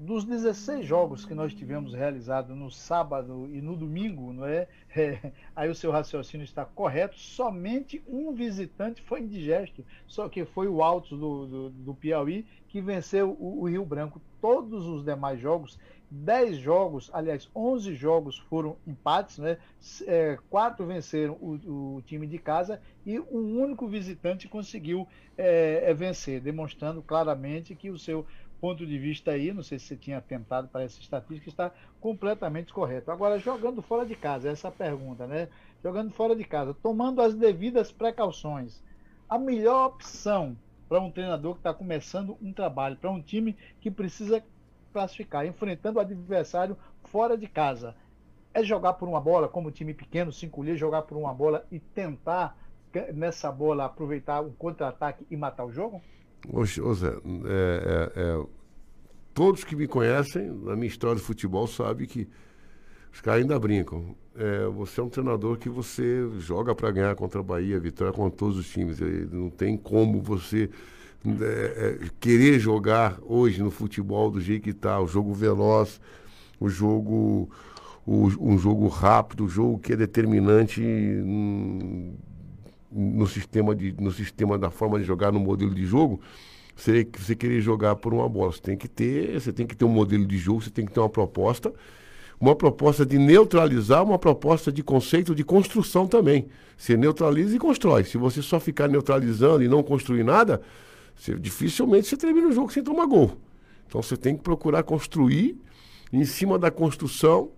dos 0.00 0.24
16 0.24 0.86
jogos 0.86 1.26
que 1.26 1.34
nós 1.34 1.52
tivemos 1.52 1.92
realizados 1.92 2.56
no 2.56 2.70
sábado 2.70 3.48
e 3.52 3.60
no 3.60 3.76
domingo, 3.76 4.32
não 4.32 4.46
é? 4.46 4.66
é? 4.96 5.32
aí 5.54 5.68
o 5.68 5.74
seu 5.74 5.90
raciocínio 5.90 6.44
está 6.44 6.64
correto, 6.64 7.18
somente 7.18 8.02
um 8.08 8.32
visitante 8.32 9.02
foi 9.02 9.20
indigesto, 9.20 9.84
só 10.06 10.28
que 10.28 10.44
foi 10.44 10.68
o 10.68 10.82
Altos 10.82 11.18
do, 11.18 11.46
do, 11.46 11.70
do 11.70 11.94
Piauí 11.94 12.46
que 12.68 12.80
venceu 12.80 13.36
o, 13.38 13.62
o 13.62 13.68
Rio 13.68 13.84
Branco. 13.84 14.20
Todos 14.40 14.86
os 14.86 15.04
demais 15.04 15.38
jogos 15.38 15.78
10 16.10 16.56
jogos, 16.56 17.08
aliás, 17.12 17.48
11 17.54 17.94
jogos 17.94 18.36
foram 18.36 18.76
empates, 18.84 19.38
né? 19.38 19.58
É, 20.06 20.36
quatro 20.50 20.84
venceram 20.84 21.34
o, 21.34 21.96
o, 21.96 22.02
time 22.02 22.26
de 22.26 22.36
casa 22.36 22.82
e 23.06 23.20
um 23.20 23.60
único 23.60 23.86
visitante 23.86 24.48
conseguiu 24.48 25.06
é, 25.38 25.82
é, 25.84 25.94
vencer, 25.94 26.40
demonstrando 26.40 27.00
claramente 27.00 27.76
que 27.76 27.90
o 27.90 27.98
seu 27.98 28.26
ponto 28.60 28.86
de 28.86 28.98
vista 28.98 29.30
aí, 29.30 29.52
não 29.52 29.62
sei 29.62 29.78
se 29.78 29.86
você 29.86 29.96
tinha 29.96 30.18
atentado 30.18 30.68
para 30.68 30.84
essa 30.84 31.00
estatística, 31.00 31.48
está 31.48 31.72
completamente 32.00 32.72
correto. 32.72 33.10
Agora, 33.10 33.38
jogando 33.38 33.80
fora 33.80 34.04
de 34.04 34.14
casa, 34.14 34.50
essa 34.50 34.70
pergunta, 34.70 35.26
né? 35.26 35.48
Jogando 35.82 36.10
fora 36.10 36.36
de 36.36 36.44
casa, 36.44 36.74
tomando 36.74 37.22
as 37.22 37.34
devidas 37.34 37.90
precauções, 37.90 38.82
a 39.28 39.38
melhor 39.38 39.86
opção 39.86 40.56
para 40.88 41.00
um 41.00 41.10
treinador 41.10 41.54
que 41.54 41.60
está 41.60 41.72
começando 41.72 42.36
um 42.42 42.52
trabalho, 42.52 42.96
para 42.96 43.10
um 43.10 43.22
time 43.22 43.56
que 43.80 43.90
precisa 43.90 44.44
classificar, 44.92 45.46
enfrentando 45.46 45.98
o 45.98 46.02
adversário 46.02 46.76
fora 47.04 47.38
de 47.38 47.46
casa. 47.46 47.94
É 48.52 48.62
jogar 48.62 48.94
por 48.94 49.08
uma 49.08 49.20
bola, 49.20 49.48
como 49.48 49.70
time 49.70 49.94
pequeno, 49.94 50.32
se 50.32 50.44
encolher, 50.44 50.76
jogar 50.76 51.02
por 51.02 51.16
uma 51.16 51.32
bola 51.32 51.64
e 51.70 51.78
tentar 51.78 52.56
nessa 53.14 53.52
bola 53.52 53.84
aproveitar 53.84 54.40
um 54.40 54.52
contra-ataque 54.52 55.24
e 55.30 55.36
matar 55.36 55.64
o 55.64 55.72
jogo? 55.72 56.02
Ô, 56.48 56.64
Zé, 56.94 57.08
é, 57.08 57.12
é, 58.16 58.20
é, 58.22 58.46
todos 59.34 59.64
que 59.64 59.76
me 59.76 59.86
conhecem, 59.86 60.50
na 60.50 60.74
minha 60.74 60.88
história 60.88 61.16
de 61.16 61.22
futebol, 61.22 61.66
sabem 61.66 62.06
que 62.06 62.26
os 63.12 63.20
caras 63.20 63.42
ainda 63.42 63.58
brincam. 63.58 64.14
É, 64.36 64.66
você 64.66 65.00
é 65.00 65.02
um 65.02 65.08
treinador 65.08 65.58
que 65.58 65.68
você 65.68 66.28
joga 66.38 66.74
para 66.74 66.90
ganhar 66.90 67.14
contra 67.14 67.40
a 67.40 67.42
Bahia, 67.42 67.78
Vitória, 67.78 68.12
contra 68.12 68.38
todos 68.38 68.56
os 68.56 68.68
times. 68.68 68.98
Não 69.30 69.50
tem 69.50 69.76
como 69.76 70.20
você 70.22 70.70
é, 71.26 71.98
é, 72.02 72.08
querer 72.18 72.58
jogar 72.58 73.18
hoje 73.22 73.62
no 73.62 73.70
futebol 73.70 74.30
do 74.30 74.40
jeito 74.40 74.62
que 74.62 74.70
está, 74.70 74.98
o 75.00 75.06
jogo 75.06 75.34
veloz, 75.34 76.00
o 76.58 76.68
jogo, 76.68 77.50
o, 78.06 78.28
um 78.40 78.56
jogo 78.56 78.88
rápido, 78.88 79.44
o 79.44 79.48
jogo 79.48 79.78
que 79.78 79.92
é 79.92 79.96
determinante 79.96 80.80
no, 80.80 82.14
no, 82.90 83.26
sistema 83.26 83.74
de, 83.74 83.94
no 83.98 84.10
sistema 84.10 84.58
da 84.58 84.70
forma 84.70 84.98
de 84.98 85.04
jogar, 85.04 85.32
no 85.32 85.40
modelo 85.40 85.74
de 85.74 85.86
jogo, 85.86 86.20
você, 86.74 87.06
você 87.16 87.34
querer 87.34 87.60
jogar 87.60 87.96
por 87.96 88.14
uma 88.14 88.28
bola, 88.28 88.52
você 88.52 88.60
tem 88.60 88.76
que 88.76 88.88
ter, 88.88 89.38
você 89.38 89.52
tem 89.52 89.66
que 89.66 89.76
ter 89.76 89.84
um 89.84 89.90
modelo 89.90 90.26
de 90.26 90.38
jogo, 90.38 90.62
você 90.62 90.70
tem 90.70 90.86
que 90.86 90.92
ter 90.92 91.00
uma 91.00 91.08
proposta, 91.08 91.72
uma 92.40 92.56
proposta 92.56 93.04
de 93.04 93.18
neutralizar, 93.18 94.02
uma 94.02 94.18
proposta 94.18 94.72
de 94.72 94.82
conceito 94.82 95.34
de 95.34 95.44
construção 95.44 96.06
também. 96.06 96.46
Você 96.76 96.96
neutraliza 96.96 97.54
e 97.54 97.58
constrói. 97.58 98.04
Se 98.04 98.16
você 98.16 98.40
só 98.40 98.58
ficar 98.58 98.88
neutralizando 98.88 99.62
e 99.62 99.68
não 99.68 99.82
construir 99.82 100.24
nada, 100.24 100.62
você, 101.14 101.34
dificilmente 101.34 102.06
você 102.06 102.16
termina 102.16 102.48
o 102.48 102.52
jogo 102.52 102.72
sem 102.72 102.82
tomar 102.82 103.04
gol. 103.04 103.36
Então 103.86 104.02
você 104.02 104.16
tem 104.16 104.34
que 104.34 104.42
procurar 104.42 104.82
construir, 104.82 105.58
em 106.12 106.24
cima 106.24 106.58
da 106.58 106.70
construção, 106.70 107.50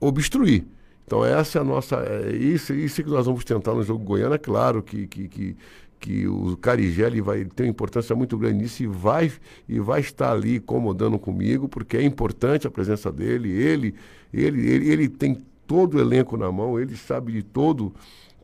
obstruir. 0.00 0.64
Então 1.04 1.24
essa 1.24 1.58
é 1.58 1.60
a 1.60 1.64
nossa. 1.64 1.96
É 1.96 2.34
isso, 2.34 2.72
isso 2.74 3.02
que 3.02 3.10
nós 3.10 3.26
vamos 3.26 3.44
tentar 3.44 3.74
no 3.74 3.82
jogo 3.82 4.04
Goiânia, 4.04 4.38
claro 4.38 4.82
que, 4.82 5.06
que, 5.06 5.28
que, 5.28 5.56
que 6.00 6.26
o 6.26 6.56
Carigeli 6.56 7.20
vai 7.20 7.44
ter 7.44 7.64
uma 7.64 7.70
importância 7.70 8.14
muito 8.16 8.36
grande 8.36 8.58
nisso 8.58 8.82
e 8.82 8.86
vai, 8.86 9.30
e 9.68 9.78
vai 9.78 10.00
estar 10.00 10.32
ali 10.32 10.56
incomodando 10.56 11.18
comigo, 11.18 11.68
porque 11.68 11.96
é 11.96 12.02
importante 12.02 12.66
a 12.66 12.70
presença 12.70 13.10
dele, 13.12 13.50
ele, 13.50 13.94
ele, 14.32 14.68
ele, 14.68 14.88
ele 14.90 15.08
tem 15.08 15.38
todo 15.66 15.94
o 15.94 16.00
elenco 16.00 16.36
na 16.36 16.50
mão, 16.50 16.78
ele 16.78 16.96
sabe 16.96 17.32
de 17.32 17.42
todo, 17.42 17.94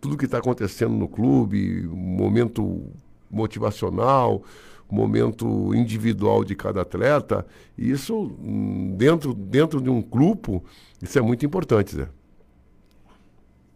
tudo 0.00 0.16
que 0.16 0.24
está 0.24 0.38
acontecendo 0.38 0.94
no 0.94 1.08
clube, 1.08 1.82
momento 1.88 2.86
motivacional, 3.30 4.42
momento 4.90 5.74
individual 5.74 6.44
de 6.44 6.54
cada 6.54 6.82
atleta, 6.82 7.46
isso 7.76 8.32
dentro, 8.96 9.34
dentro 9.34 9.80
de 9.80 9.90
um 9.90 10.00
grupo, 10.00 10.64
isso 11.02 11.18
é 11.18 11.22
muito 11.22 11.44
importante, 11.44 11.94
Zé. 11.94 12.08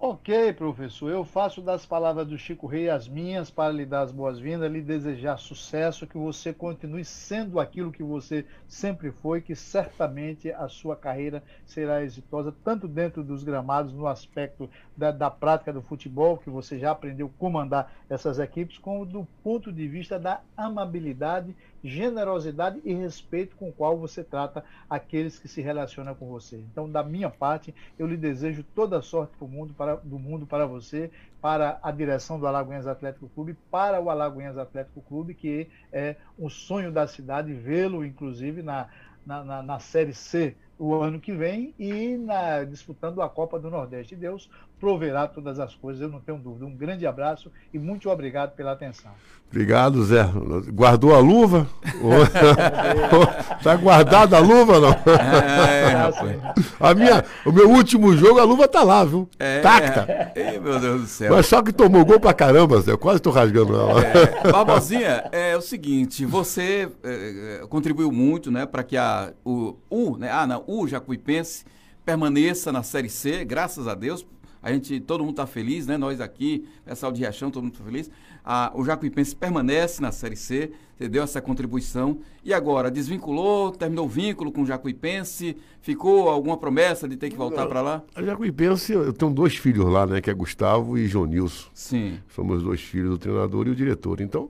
Ok, 0.04 0.52
professor. 0.54 1.12
Eu 1.12 1.24
faço 1.24 1.62
das 1.62 1.86
palavras 1.86 2.26
do 2.26 2.36
Chico 2.36 2.66
Rei 2.66 2.90
as 2.90 3.06
minhas 3.06 3.52
para 3.52 3.72
lhe 3.72 3.86
dar 3.86 4.00
as 4.00 4.10
boas-vindas, 4.10 4.68
lhe 4.68 4.82
desejar 4.82 5.36
sucesso, 5.36 6.08
que 6.08 6.18
você 6.18 6.52
continue 6.52 7.04
sendo 7.04 7.60
aquilo 7.60 7.92
que 7.92 8.02
você 8.02 8.44
sempre 8.66 9.12
foi, 9.12 9.40
que 9.40 9.54
certamente 9.54 10.50
a 10.50 10.66
sua 10.66 10.96
carreira 10.96 11.40
será 11.64 12.02
exitosa, 12.02 12.52
tanto 12.64 12.88
dentro 12.88 13.22
dos 13.22 13.44
gramados, 13.44 13.92
no 13.92 14.08
aspecto 14.08 14.68
da, 14.96 15.10
da 15.10 15.30
prática 15.30 15.72
do 15.72 15.82
futebol, 15.82 16.38
que 16.38 16.50
você 16.50 16.78
já 16.78 16.90
aprendeu 16.90 17.30
comandar 17.38 17.92
essas 18.08 18.38
equipes, 18.38 18.78
como 18.78 19.06
do 19.06 19.26
ponto 19.42 19.72
de 19.72 19.88
vista 19.88 20.18
da 20.18 20.40
amabilidade, 20.56 21.54
generosidade 21.82 22.80
e 22.84 22.94
respeito 22.94 23.56
com 23.56 23.68
o 23.68 23.72
qual 23.72 23.98
você 23.98 24.22
trata 24.22 24.64
aqueles 24.88 25.38
que 25.38 25.48
se 25.48 25.60
relacionam 25.60 26.14
com 26.14 26.28
você. 26.28 26.56
Então, 26.56 26.88
da 26.88 27.02
minha 27.02 27.30
parte, 27.30 27.74
eu 27.98 28.06
lhe 28.06 28.16
desejo 28.16 28.64
toda 28.74 28.98
a 28.98 29.02
sorte 29.02 29.32
do 29.38 29.48
mundo 29.48 29.74
para, 29.74 29.96
do 29.96 30.18
mundo 30.18 30.46
para 30.46 30.66
você, 30.66 31.10
para 31.40 31.80
a 31.82 31.90
direção 31.90 32.38
do 32.38 32.46
Alagoinhas 32.46 32.86
Atlético 32.86 33.28
Clube, 33.30 33.56
para 33.70 34.00
o 34.00 34.10
Alagoinhas 34.10 34.56
Atlético 34.56 35.02
Clube, 35.02 35.34
que 35.34 35.68
é 35.92 36.16
um 36.38 36.48
sonho 36.48 36.92
da 36.92 37.06
cidade, 37.06 37.52
vê-lo, 37.52 38.04
inclusive, 38.04 38.62
na, 38.62 38.88
na, 39.26 39.42
na, 39.42 39.62
na 39.62 39.78
Série 39.78 40.14
C 40.14 40.54
o 40.82 40.94
ano 40.94 41.20
que 41.20 41.32
vem 41.32 41.72
e 41.78 42.16
na, 42.16 42.64
disputando 42.64 43.22
a 43.22 43.28
Copa 43.28 43.56
do 43.56 43.70
Nordeste. 43.70 44.16
Deus 44.16 44.50
proverá 44.82 45.28
todas 45.28 45.60
as 45.60 45.76
coisas, 45.76 46.02
eu 46.02 46.08
não 46.08 46.18
tenho 46.18 46.36
dúvida. 46.38 46.66
Um 46.66 46.74
grande 46.74 47.06
abraço 47.06 47.52
e 47.72 47.78
muito 47.78 48.10
obrigado 48.10 48.56
pela 48.56 48.72
atenção. 48.72 49.12
Obrigado, 49.48 50.02
Zé. 50.02 50.28
Guardou 50.72 51.14
a 51.14 51.20
luva? 51.20 51.68
Está 53.56 53.76
guardada 53.78 54.38
a 54.38 54.40
luva 54.40 54.80
não? 54.80 54.90
É, 54.90 55.94
a 56.80 56.94
minha, 56.94 57.24
o 57.46 57.52
meu 57.52 57.70
último 57.70 58.16
jogo, 58.16 58.40
a 58.40 58.44
luva 58.44 58.66
tá 58.66 58.82
lá, 58.82 59.04
viu? 59.04 59.28
É, 59.38 59.60
Tacta. 59.60 60.32
É, 60.34 60.58
meu 60.58 60.80
Deus 60.80 61.02
do 61.02 61.06
céu. 61.06 61.32
Mas 61.32 61.46
só 61.46 61.62
que 61.62 61.72
tomou 61.72 62.04
gol 62.04 62.18
pra 62.18 62.34
caramba, 62.34 62.80
Zé. 62.80 62.90
Eu 62.90 62.98
quase 62.98 63.22
tô 63.22 63.30
rasgando 63.30 63.76
ela. 63.76 64.00
É, 64.04 64.50
Barbosinha, 64.50 65.28
é 65.30 65.56
o 65.56 65.60
seguinte, 65.60 66.26
você 66.26 66.90
é, 67.04 67.60
é 67.62 67.66
contribuiu 67.68 68.10
muito, 68.10 68.50
né, 68.50 68.66
para 68.66 68.82
que 68.82 68.96
a 68.96 69.32
o, 69.44 69.76
o, 69.88 70.16
né, 70.16 70.28
ah, 70.32 70.44
não, 70.44 70.64
o 70.66 70.88
Jacuipense 70.88 71.64
permaneça 72.04 72.72
na 72.72 72.82
Série 72.82 73.08
C, 73.08 73.44
graças 73.44 73.86
a 73.86 73.94
Deus. 73.94 74.26
A 74.62 74.72
gente, 74.72 75.00
todo 75.00 75.20
mundo 75.20 75.32
está 75.32 75.46
feliz, 75.46 75.86
né? 75.86 75.96
Nós 75.96 76.20
aqui, 76.20 76.64
pessoal 76.84 77.10
de 77.10 77.20
Riachão, 77.20 77.50
todo 77.50 77.64
mundo 77.64 77.72
está 77.72 77.84
feliz. 77.84 78.10
Ah, 78.44 78.72
o 78.74 78.84
Jacuipense 78.84 79.34
permanece 79.34 80.00
na 80.00 80.12
Série 80.12 80.36
C, 80.36 80.70
você 80.96 81.08
deu 81.08 81.22
essa 81.24 81.40
contribuição. 81.40 82.18
E 82.44 82.54
agora, 82.54 82.90
desvinculou, 82.90 83.72
terminou 83.72 84.06
o 84.06 84.08
vínculo 84.08 84.52
com 84.52 84.62
o 84.62 84.66
Jacuipense? 84.66 85.56
Ficou 85.80 86.28
alguma 86.28 86.56
promessa 86.56 87.08
de 87.08 87.16
ter 87.16 87.28
que 87.28 87.36
voltar 87.36 87.66
para 87.66 87.80
lá? 87.80 88.02
A 88.14 88.22
Jacuipense, 88.22 88.92
eu 88.92 89.12
tenho 89.12 89.32
dois 89.32 89.56
filhos 89.56 89.86
lá, 89.86 90.06
né? 90.06 90.20
Que 90.20 90.30
é 90.30 90.34
Gustavo 90.34 90.96
e 90.96 91.08
João 91.08 91.26
Nilson. 91.26 91.68
Sim. 91.74 92.20
Somos 92.34 92.62
dois 92.62 92.80
filhos 92.80 93.10
do 93.10 93.18
treinador 93.18 93.66
e 93.66 93.70
o 93.70 93.74
diretor. 93.74 94.20
Então, 94.20 94.48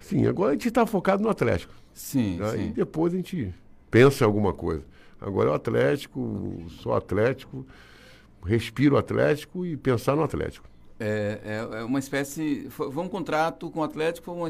sim, 0.00 0.26
agora 0.26 0.50
a 0.50 0.52
gente 0.54 0.66
está 0.66 0.84
focado 0.84 1.22
no 1.22 1.28
Atlético. 1.28 1.72
Sim, 1.92 2.38
né? 2.38 2.50
sim. 2.50 2.68
E 2.70 2.72
depois 2.72 3.12
a 3.14 3.16
gente 3.16 3.54
pensa 3.88 4.24
em 4.24 4.26
alguma 4.26 4.52
coisa. 4.52 4.82
Agora 5.20 5.48
é 5.48 5.52
o 5.52 5.54
Atlético, 5.54 6.64
sou 6.82 6.92
Atlético, 6.92 7.64
respiro 8.44 8.96
Atlético 8.96 9.64
e 9.64 9.76
pensar 9.76 10.14
no 10.14 10.22
Atlético. 10.22 10.68
É, 10.98 11.40
é, 11.44 11.78
é 11.80 11.84
uma 11.84 11.98
espécie. 11.98 12.68
Foi, 12.70 12.88
um 12.88 13.08
contrato 13.08 13.70
com 13.70 13.80
o 13.80 13.82
Atlético, 13.82 14.26
foi 14.26 14.34
uma, 14.34 14.48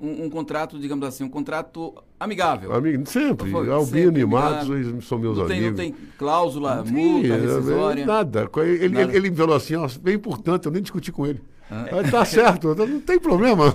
um, 0.00 0.24
um, 0.24 0.30
contrato, 0.30 0.78
digamos 0.78 1.06
assim, 1.06 1.22
um 1.22 1.28
contrato 1.28 1.94
amigável. 2.18 2.74
Amigo, 2.74 3.06
sempre. 3.06 3.50
Foi, 3.50 3.70
Albino 3.70 4.06
sempre 4.06 4.20
e 4.20 4.26
Matos 4.26 5.06
são 5.06 5.18
meus 5.18 5.38
não 5.38 5.44
amigos. 5.44 5.76
Tem, 5.76 5.90
não 5.90 5.96
tem 5.96 6.08
cláusula, 6.18 6.76
não 6.76 6.92
multa, 6.92 7.28
é, 7.28 7.40
rescisória? 7.40 8.06
Nada. 8.06 8.50
Ele, 8.56 8.88
nada. 8.88 9.12
Ele, 9.12 9.28
ele 9.28 9.36
falou 9.36 9.56
assim: 9.56 9.76
ó, 9.76 9.88
bem 10.00 10.16
importante, 10.16 10.66
eu 10.66 10.72
nem 10.72 10.82
discuti 10.82 11.12
com 11.12 11.26
ele. 11.26 11.40
Ah. 11.74 12.10
Tá 12.10 12.24
certo, 12.26 12.74
não 12.74 13.00
tem 13.00 13.18
problema. 13.18 13.64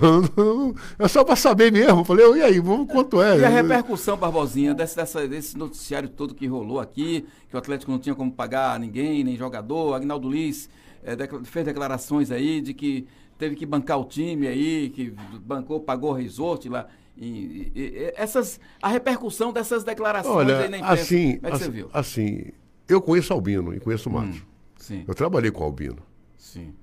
É 0.98 1.08
só 1.08 1.24
para 1.24 1.36
saber 1.36 1.72
mesmo. 1.72 2.04
Falei, 2.04 2.26
e 2.36 2.42
aí, 2.42 2.60
vamos 2.60 2.90
quanto 2.90 3.22
é? 3.22 3.38
E 3.38 3.44
a 3.44 3.48
repercussão, 3.48 4.16
Barbosinha, 4.16 4.74
desse, 4.74 4.96
dessa, 4.96 5.26
desse 5.26 5.56
noticiário 5.56 6.08
todo 6.08 6.34
que 6.34 6.46
rolou 6.46 6.78
aqui, 6.78 7.26
que 7.48 7.54
o 7.54 7.58
Atlético 7.58 7.90
não 7.90 7.98
tinha 7.98 8.14
como 8.14 8.30
pagar 8.30 8.78
ninguém, 8.78 9.24
nem 9.24 9.36
jogador, 9.36 9.94
Agnaldo 9.94 10.30
Liz 10.30 10.68
é, 11.02 11.16
fez 11.44 11.64
declarações 11.64 12.30
aí 12.30 12.60
de 12.60 12.74
que 12.74 13.06
teve 13.38 13.56
que 13.56 13.64
bancar 13.64 13.98
o 13.98 14.04
time 14.04 14.46
aí, 14.46 14.90
que 14.90 15.14
bancou, 15.42 15.80
pagou 15.80 16.12
resort 16.12 16.68
lá. 16.68 16.86
E, 17.16 17.26
e, 17.26 17.72
e, 17.74 18.12
essas, 18.16 18.60
a 18.80 18.88
repercussão 18.88 19.52
dessas 19.52 19.82
declarações 19.82 20.34
Olha, 20.34 20.58
aí 20.60 20.68
na 20.68 20.78
imprensa, 20.78 21.02
assim, 21.02 21.36
como 21.36 21.46
é 21.46 21.50
que 21.50 21.56
assim, 21.56 21.64
você 21.64 21.70
viu? 21.70 21.90
Assim, 21.92 22.44
eu 22.88 23.00
conheço 23.00 23.32
Albino 23.32 23.74
e 23.74 23.80
conheço 23.80 24.08
o 24.08 24.12
Matos. 24.12 24.36
Hum, 24.36 24.44
sim. 24.76 25.04
Eu 25.06 25.14
trabalhei 25.14 25.50
com 25.50 25.64
Albino. 25.64 26.02
Sim. 26.36 26.74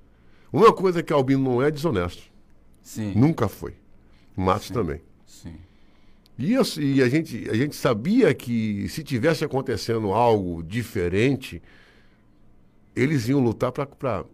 Uma 0.52 0.72
coisa 0.72 1.02
que 1.02 1.12
Albino 1.12 1.42
não 1.42 1.62
é 1.62 1.70
desonesto. 1.70 2.22
Sim. 2.82 3.12
Nunca 3.14 3.48
foi. 3.48 3.74
Matos 4.36 4.68
sim. 4.68 4.74
também. 4.74 5.00
Sim. 5.26 5.54
E, 6.38 6.52
e 6.52 7.02
a, 7.02 7.08
gente, 7.08 7.50
a 7.50 7.54
gente 7.54 7.74
sabia 7.74 8.32
que 8.32 8.88
se 8.88 9.02
tivesse 9.02 9.44
acontecendo 9.44 10.12
algo 10.12 10.62
diferente, 10.62 11.60
eles 12.94 13.28
iam 13.28 13.40
lutar 13.40 13.72
para 13.72 14.24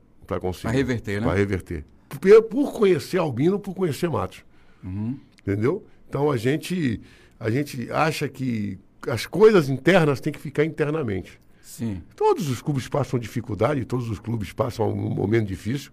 conseguir. 0.41 0.63
Para 0.63 0.71
reverter, 0.71 1.21
né? 1.21 1.27
Para 1.27 1.37
reverter. 1.37 1.85
Por, 2.09 2.43
por, 2.43 2.73
conhecer 2.73 3.19
Albino, 3.19 3.59
por 3.59 3.75
conhecer 3.75 4.09
Matos. 4.09 4.45
Uhum. 4.83 5.19
Entendeu? 5.41 5.85
Então 6.09 6.31
a 6.31 6.37
gente, 6.37 7.01
a 7.41 7.51
gente 7.51 7.91
acha 7.91 8.29
que 8.29 8.79
as 9.09 9.27
coisas 9.27 9.69
internas 9.69 10.21
têm 10.21 10.33
que 10.33 10.39
ficar 10.39 10.65
internamente. 10.65 11.41
Sim. 11.65 12.03
Todos 12.15 12.51
os 12.51 12.61
clubes 12.61 12.87
passam 12.87 13.19
dificuldade, 13.19 13.85
todos 13.87 14.11
os 14.11 14.19
clubes 14.19 14.53
passam 14.53 14.93
um 14.93 15.09
momento 15.09 15.49
difícil. 15.49 15.91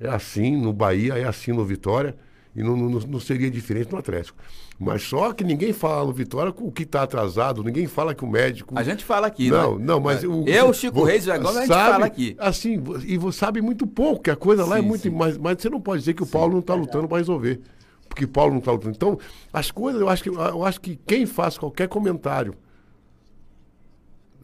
É 0.00 0.08
assim 0.08 0.56
no 0.56 0.72
Bahia, 0.72 1.12
é 1.12 1.24
assim 1.24 1.52
no 1.52 1.62
Vitória. 1.62 2.16
E 2.56 2.62
não, 2.62 2.76
não, 2.76 2.88
não, 3.00 3.20
seria 3.20 3.50
diferente 3.50 3.92
no 3.92 3.98
Atlético. 3.98 4.38
Mas 4.78 5.02
só 5.02 5.32
que 5.32 5.44
ninguém 5.44 5.72
fala 5.72 6.06
no 6.06 6.12
Vitória 6.12 6.52
com 6.52 6.64
o 6.64 6.72
que 6.72 6.84
está 6.84 7.02
atrasado, 7.02 7.62
ninguém 7.62 7.86
fala 7.86 8.14
que 8.14 8.24
o 8.24 8.28
médico. 8.28 8.78
A 8.78 8.82
gente 8.82 9.04
fala 9.04 9.26
aqui, 9.26 9.50
não, 9.50 9.76
né? 9.76 9.84
Não, 9.84 10.00
mas. 10.00 10.24
O, 10.24 10.44
Eu, 10.46 10.72
Chico 10.72 10.94
vou, 10.94 11.04
Reis 11.04 11.28
agora 11.28 11.58
a 11.58 11.60
gente 11.60 11.68
fala 11.68 12.06
aqui. 12.06 12.34
Assim, 12.38 12.82
e 13.06 13.18
você 13.18 13.38
sabe 13.38 13.60
muito 13.60 13.86
pouco, 13.86 14.22
que 14.22 14.30
a 14.30 14.36
coisa 14.36 14.64
sim, 14.64 14.70
lá 14.70 14.78
é 14.78 14.80
muito. 14.80 15.12
Mas, 15.12 15.36
mas 15.36 15.60
você 15.60 15.68
não 15.68 15.80
pode 15.80 16.00
dizer 16.00 16.14
que 16.14 16.22
o 16.22 16.26
sim, 16.26 16.32
Paulo 16.32 16.52
não 16.52 16.60
está 16.60 16.74
lutando 16.74 17.06
para 17.08 17.18
resolver. 17.18 17.60
Porque 18.08 18.26
Paulo 18.26 18.52
não 18.52 18.60
está 18.60 18.72
lutando. 18.72 18.94
Então, 18.94 19.18
as 19.52 19.70
coisas, 19.70 20.00
eu 20.00 20.08
acho, 20.08 20.22
que, 20.22 20.28
eu 20.28 20.64
acho 20.64 20.80
que 20.80 20.98
quem 21.04 21.26
faz 21.26 21.58
qualquer 21.58 21.88
comentário 21.88 22.54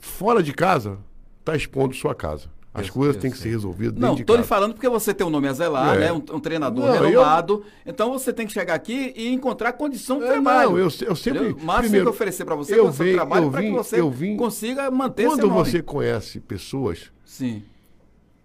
fora 0.01 0.43
de 0.43 0.53
casa 0.53 0.99
está 1.39 1.55
expondo 1.55 1.95
sua 1.95 2.15
casa. 2.15 2.49
As 2.73 2.87
eu, 2.87 2.93
coisas 2.93 3.17
têm 3.17 3.33
que 3.33 3.37
ser 3.37 3.49
resolvidas 3.49 3.99
Não, 3.99 4.15
estou 4.15 4.37
lhe 4.37 4.45
falando 4.45 4.75
porque 4.75 4.89
você 4.89 5.13
tem 5.13 5.27
um 5.27 5.31
nome 5.31 5.49
a 5.49 5.53
zelar, 5.53 5.97
é. 5.97 5.99
né? 5.99 6.13
Um, 6.13 6.19
um 6.19 6.39
treinador 6.39 6.87
não, 6.87 6.93
renomado. 6.93 7.65
Eu... 7.85 7.93
Então 7.93 8.13
você 8.13 8.33
tem 8.33 8.47
que 8.47 8.53
chegar 8.53 8.75
aqui 8.75 9.13
e 9.17 9.29
encontrar 9.29 9.73
condição 9.73 10.19
de 10.19 10.25
é, 10.25 10.29
trabalho. 10.29 10.71
Não, 10.71 10.79
eu, 10.79 10.89
eu 11.01 11.17
sempre. 11.17 11.49
O 11.49 11.61
máximo 11.61 11.81
primeiro, 11.81 12.07
que 12.07 12.11
oferecer 12.11 12.45
para 12.45 12.55
você 12.55 12.79
eu 12.79 12.89
vim, 12.89 13.15
trabalho 13.15 13.51
para 13.51 13.63
que 13.63 13.71
você 13.73 14.01
vim, 14.11 14.37
consiga 14.37 14.89
manter 14.89 15.27
Quando 15.27 15.51
você 15.51 15.83
conhece 15.83 16.39
pessoas, 16.39 17.11
Sim. 17.25 17.65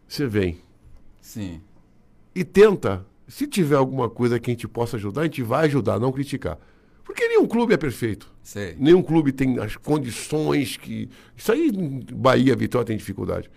você 0.07 0.25
vem. 0.25 0.59
Sim. 1.21 1.61
E 2.33 2.43
tenta. 2.43 3.05
Se 3.27 3.47
tiver 3.47 3.75
alguma 3.75 4.07
coisa 4.09 4.39
que 4.39 4.51
a 4.51 4.53
gente 4.53 4.67
possa 4.67 4.97
ajudar, 4.97 5.21
a 5.21 5.23
gente 5.25 5.41
vai 5.41 5.65
ajudar, 5.65 5.99
não 5.99 6.11
criticar. 6.11 6.59
Porque 7.05 7.27
nenhum 7.27 7.47
clube 7.47 7.73
é 7.73 7.77
perfeito. 7.77 8.33
Sei. 8.41 8.75
Nenhum 8.77 9.03
clube 9.03 9.31
tem 9.31 9.59
as 9.59 9.77
condições 9.77 10.75
que. 10.75 11.07
Isso 11.37 11.51
aí, 11.51 11.71
Bahia, 12.11 12.55
Vitória 12.55 12.87
tem 12.87 12.97
dificuldade. 12.97 13.49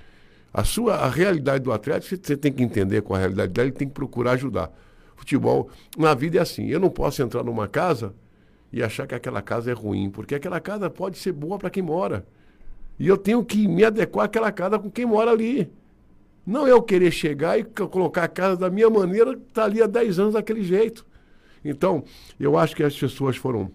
A 0.53 0.63
sua 0.65 0.97
a 0.97 1.09
realidade 1.09 1.65
do 1.65 1.73
Atlético, 1.73 2.17
você 2.23 2.37
tem 2.37 2.53
que 2.53 2.63
entender 2.63 3.03
com 3.03 3.15
a 3.15 3.19
realidade 3.19 3.53
dele, 3.53 3.73
tem 3.73 3.89
que 3.89 3.95
procurar 3.95 4.33
ajudar. 4.33 4.71
Futebol, 5.17 5.71
na 5.97 6.15
vida 6.15 6.39
é 6.39 6.43
assim. 6.43 6.67
Eu 6.69 6.79
não 6.79 6.91
posso 6.91 7.23
entrar 7.23 7.43
numa 7.43 7.67
casa 7.67 8.15
e 8.71 8.83
achar 8.83 9.07
que 9.07 9.15
aquela 9.15 9.41
casa 9.41 9.71
é 9.71 9.75
ruim, 9.75 10.11
porque 10.11 10.35
aquela 10.35 10.61
casa 10.61 10.91
pode 10.91 11.19
ser 11.19 11.33
boa 11.33 11.59
para 11.59 11.71
quem 11.71 11.83
mora. 11.83 12.27
E 12.99 13.09
eu 13.09 13.17
tenho 13.17 13.43
que 13.45 13.67
me 13.67 13.85
adequar 13.85 14.27
àquela 14.27 14.53
casa 14.53 14.79
com 14.79 14.91
quem 14.91 15.07
mora 15.07 15.31
ali. 15.31 15.71
Não 16.47 16.67
eu 16.67 16.83
querer 16.83 17.11
chegar 17.11 17.59
e 17.59 17.65
colocar 17.65 18.25
a 18.25 18.29
casa 18.29 18.57
da 18.57 18.71
minha 18.71 18.91
maneira, 18.91 19.33
está 19.33 19.65
ali 19.65 19.83
há 19.83 19.87
10 19.87 20.19
anos 20.19 20.35
daquele 20.35 20.63
jeito. 20.63 21.07
Então, 21.64 22.05
eu 22.38 22.57
acho 22.57 22.75
que 22.75 22.83
as 22.83 22.97
pessoas 22.97 23.37
foram 23.37 23.71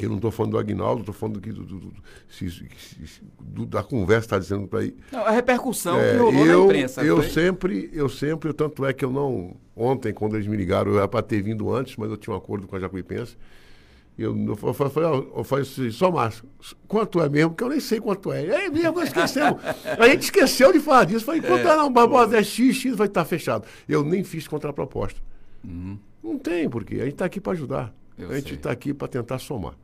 eu 0.00 0.08
não 0.08 0.16
estou 0.16 0.30
falando 0.30 0.52
do 0.52 0.58
Agnaldo, 0.58 1.00
estou 1.00 1.14
falando 1.14 1.40
do, 1.40 1.52
do, 1.52 1.64
do, 1.64 1.92
do, 3.40 3.66
da 3.66 3.82
conversa 3.82 4.26
está 4.26 4.38
dizendo 4.38 4.68
para 4.68 4.80
aí. 4.80 4.94
Não, 5.10 5.26
a 5.26 5.30
repercussão 5.30 5.98
é, 5.98 6.12
que 6.12 6.18
rolou 6.18 6.46
eu, 6.46 6.58
na 6.60 6.64
imprensa. 6.66 7.02
Eu 7.02 7.16
foi? 7.16 7.30
sempre, 7.30 7.90
eu 7.92 8.08
sempre, 8.08 8.52
tanto 8.52 8.84
é 8.86 8.92
que 8.92 9.04
eu 9.04 9.10
não. 9.10 9.56
Ontem, 9.74 10.12
quando 10.12 10.36
eles 10.36 10.46
me 10.46 10.56
ligaram, 10.56 10.92
eu 10.92 10.98
era 10.98 11.08
para 11.08 11.22
ter 11.22 11.42
vindo 11.42 11.72
antes, 11.74 11.96
mas 11.96 12.10
eu 12.10 12.16
tinha 12.16 12.34
um 12.34 12.36
acordo 12.36 12.66
com 12.66 12.76
a 12.76 12.80
Jacuipense. 12.80 13.36
Eu, 14.16 14.36
eu, 14.36 14.58
eu, 14.60 14.74
falei, 14.74 15.30
eu 15.36 15.44
falei 15.44 15.62
assim, 15.62 15.90
só 15.92 16.10
Márcio, 16.10 16.44
quanto 16.88 17.20
é 17.20 17.28
mesmo? 17.28 17.54
Que 17.54 17.62
eu 17.62 17.68
nem 17.68 17.78
sei 17.78 18.00
quanto 18.00 18.32
é. 18.32 18.44
É 18.44 18.68
mesmo, 18.68 19.00
esquecemos. 19.00 19.62
a 19.96 20.08
gente 20.08 20.22
esqueceu 20.22 20.72
de 20.72 20.80
falar 20.80 21.04
disso. 21.04 21.24
Falei, 21.24 21.40
quanto 21.40 21.66
é, 21.66 21.70
é 21.70 21.76
não, 21.76 21.92
Barbosa, 21.92 22.36
é 22.36 22.42
X, 22.42 22.76
X 22.76 22.96
vai 22.96 23.06
estar 23.06 23.24
fechado. 23.24 23.64
Eu 23.88 24.02
nem 24.02 24.24
fiz 24.24 24.48
contraproposta. 24.48 25.20
Uhum. 25.64 25.98
Não 26.22 26.38
tem, 26.38 26.68
porque 26.68 26.96
a 26.96 27.04
gente 27.04 27.14
está 27.14 27.24
aqui 27.24 27.40
para 27.40 27.52
ajudar. 27.52 27.94
Eu 28.16 28.30
a 28.30 28.34
gente 28.34 28.54
está 28.54 28.70
aqui 28.70 28.92
para 28.92 29.08
tentar 29.08 29.38
somar. 29.38 29.74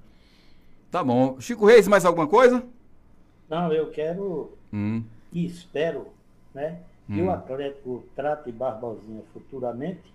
Tá 0.91 1.03
bom. 1.03 1.41
Chico 1.41 1.67
Reis, 1.67 1.87
mais 1.87 2.05
alguma 2.05 2.27
coisa? 2.27 2.65
Não, 3.49 3.73
eu 3.73 3.91
quero 3.91 4.53
hum. 4.73 5.03
e 5.33 5.47
espero 5.47 6.09
né, 6.53 6.81
hum. 7.09 7.15
que 7.15 7.21
o 7.21 7.27
hum. 7.27 7.31
Atlético 7.31 8.05
trate 8.17 8.51
Barbosinha 8.51 9.23
futuramente 9.33 10.13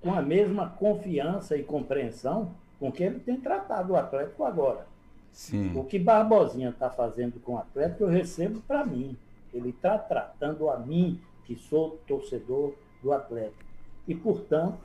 com 0.00 0.12
a 0.14 0.22
mesma 0.22 0.68
confiança 0.68 1.56
e 1.56 1.62
compreensão 1.62 2.54
com 2.78 2.92
que 2.92 3.02
ele 3.02 3.18
tem 3.18 3.40
tratado 3.40 3.92
o 3.92 3.96
Atlético 3.96 4.44
agora. 4.44 4.86
Sim. 5.32 5.76
O 5.76 5.84
que 5.84 5.98
Barbosinha 5.98 6.70
está 6.70 6.90
fazendo 6.90 7.40
com 7.40 7.54
o 7.54 7.58
Atlético, 7.58 8.04
eu 8.04 8.08
recebo 8.08 8.60
para 8.60 8.84
mim. 8.84 9.16
Ele 9.52 9.70
está 9.70 9.98
tratando 9.98 10.68
a 10.70 10.78
mim, 10.78 11.20
que 11.44 11.56
sou 11.56 11.98
torcedor 12.06 12.74
do 13.02 13.12
Atlético. 13.12 13.64
E, 14.06 14.14
portanto, 14.14 14.78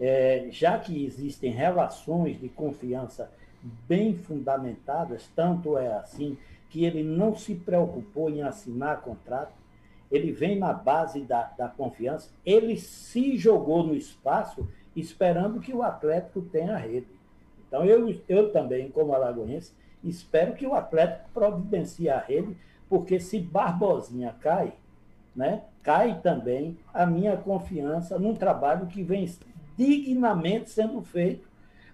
é, 0.00 0.48
já 0.50 0.78
que 0.78 1.04
existem 1.04 1.52
relações 1.52 2.40
de 2.40 2.48
confiança 2.48 3.30
bem 3.86 4.14
fundamentadas, 4.14 5.28
tanto 5.36 5.76
é 5.76 5.92
assim 5.92 6.38
que 6.70 6.84
ele 6.84 7.02
não 7.02 7.36
se 7.36 7.54
preocupou 7.54 8.30
em 8.30 8.42
assinar 8.42 9.02
contrato, 9.02 9.52
ele 10.10 10.32
vem 10.32 10.58
na 10.58 10.72
base 10.72 11.20
da, 11.20 11.42
da 11.56 11.68
confiança, 11.68 12.30
ele 12.44 12.76
se 12.76 13.36
jogou 13.36 13.84
no 13.84 13.94
espaço 13.94 14.66
esperando 14.96 15.60
que 15.60 15.72
o 15.72 15.82
Atlético 15.82 16.40
tenha 16.40 16.76
rede. 16.76 17.06
Então, 17.68 17.84
eu, 17.84 18.20
eu 18.28 18.50
também, 18.50 18.90
como 18.90 19.14
alagoense, 19.14 19.72
espero 20.02 20.54
que 20.54 20.66
o 20.66 20.74
Atlético 20.74 21.28
providencie 21.32 22.08
a 22.08 22.18
rede, 22.18 22.56
porque 22.88 23.20
se 23.20 23.38
Barbosinha 23.38 24.34
cai, 24.40 24.72
né, 25.36 25.62
cai 25.82 26.20
também 26.20 26.76
a 26.92 27.06
minha 27.06 27.36
confiança 27.36 28.18
num 28.18 28.34
trabalho 28.34 28.86
que 28.86 29.02
vem 29.02 29.22
dignamente 29.80 30.68
sendo 30.68 31.00
feito, 31.00 31.48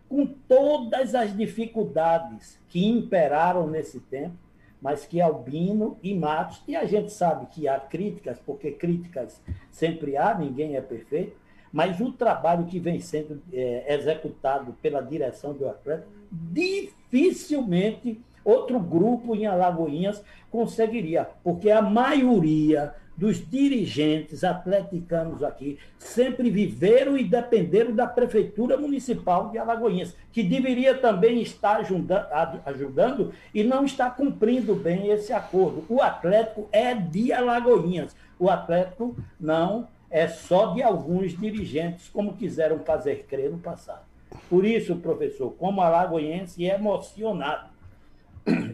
com 0.09 0.27
todas 0.27 1.15
as 1.15 1.37
dificuldades 1.37 2.59
que 2.69 2.85
imperaram 2.85 3.69
nesse 3.69 4.01
tempo, 4.01 4.35
mas 4.83 5.07
que 5.07 5.21
Albino 5.21 5.97
e 6.03 6.13
Matos, 6.13 6.61
e 6.67 6.75
a 6.75 6.85
gente 6.85 7.13
sabe 7.13 7.47
que 7.47 7.69
há 7.69 7.79
críticas, 7.79 8.41
porque 8.45 8.73
críticas 8.73 9.41
sempre 9.71 10.17
há, 10.17 10.37
ninguém 10.37 10.75
é 10.75 10.81
perfeito, 10.81 11.37
mas 11.73 12.01
o 12.01 12.11
trabalho 12.11 12.67
que 12.67 12.81
vem 12.81 12.99
sendo 12.99 13.41
é, 13.53 13.95
executado 13.95 14.75
pela 14.83 15.01
direção 15.01 15.53
do 15.53 15.69
Atlético, 15.69 16.11
dificilmente 16.31 18.21
outro 18.45 18.81
grupo 18.81 19.35
em 19.35 19.47
Alagoinhas 19.47 20.23
conseguiria, 20.51 21.29
porque 21.43 21.71
a 21.71 21.83
maioria 21.83 22.95
dos 23.17 23.49
dirigentes 23.49 24.45
atleticanos 24.45 25.43
aqui 25.43 25.79
sempre 25.99 26.51
viveram 26.51 27.17
e 27.17 27.25
dependeram 27.25 27.95
da 27.95 28.07
Prefeitura 28.07 28.77
Municipal 28.77 29.51
de 29.51 29.59
Alagoinhas, 29.59 30.15
que 30.31 30.43
deveria 30.43 30.95
também 30.95 31.41
estar 31.41 31.81
ajudando 32.67 33.33
e 33.55 33.65
não 33.65 33.85
está 33.85 34.11
cumprindo 34.11 34.75
bem 34.75 35.09
esse 35.09 35.33
acordo. 35.33 35.85
O 35.89 36.03
Atlético 36.03 36.69
é 36.71 36.95
de 36.95 37.33
Alagoinhas, 37.33 38.15
o 38.39 38.51
Atlético 38.51 39.17
não 39.41 39.89
é 40.11 40.29
só 40.29 40.73
de 40.73 40.83
alguns 40.83 41.37
dirigentes, 41.37 42.09
como 42.09 42.35
quiseram 42.35 42.79
fazer 42.81 43.27
crer 43.29 43.51
no 43.51 43.59
passado. 43.59 44.05
Por 44.49 44.65
isso, 44.65 44.97
professor, 44.97 45.51
como 45.53 45.81
alagoense 45.81 46.65
emocionado, 46.65 47.71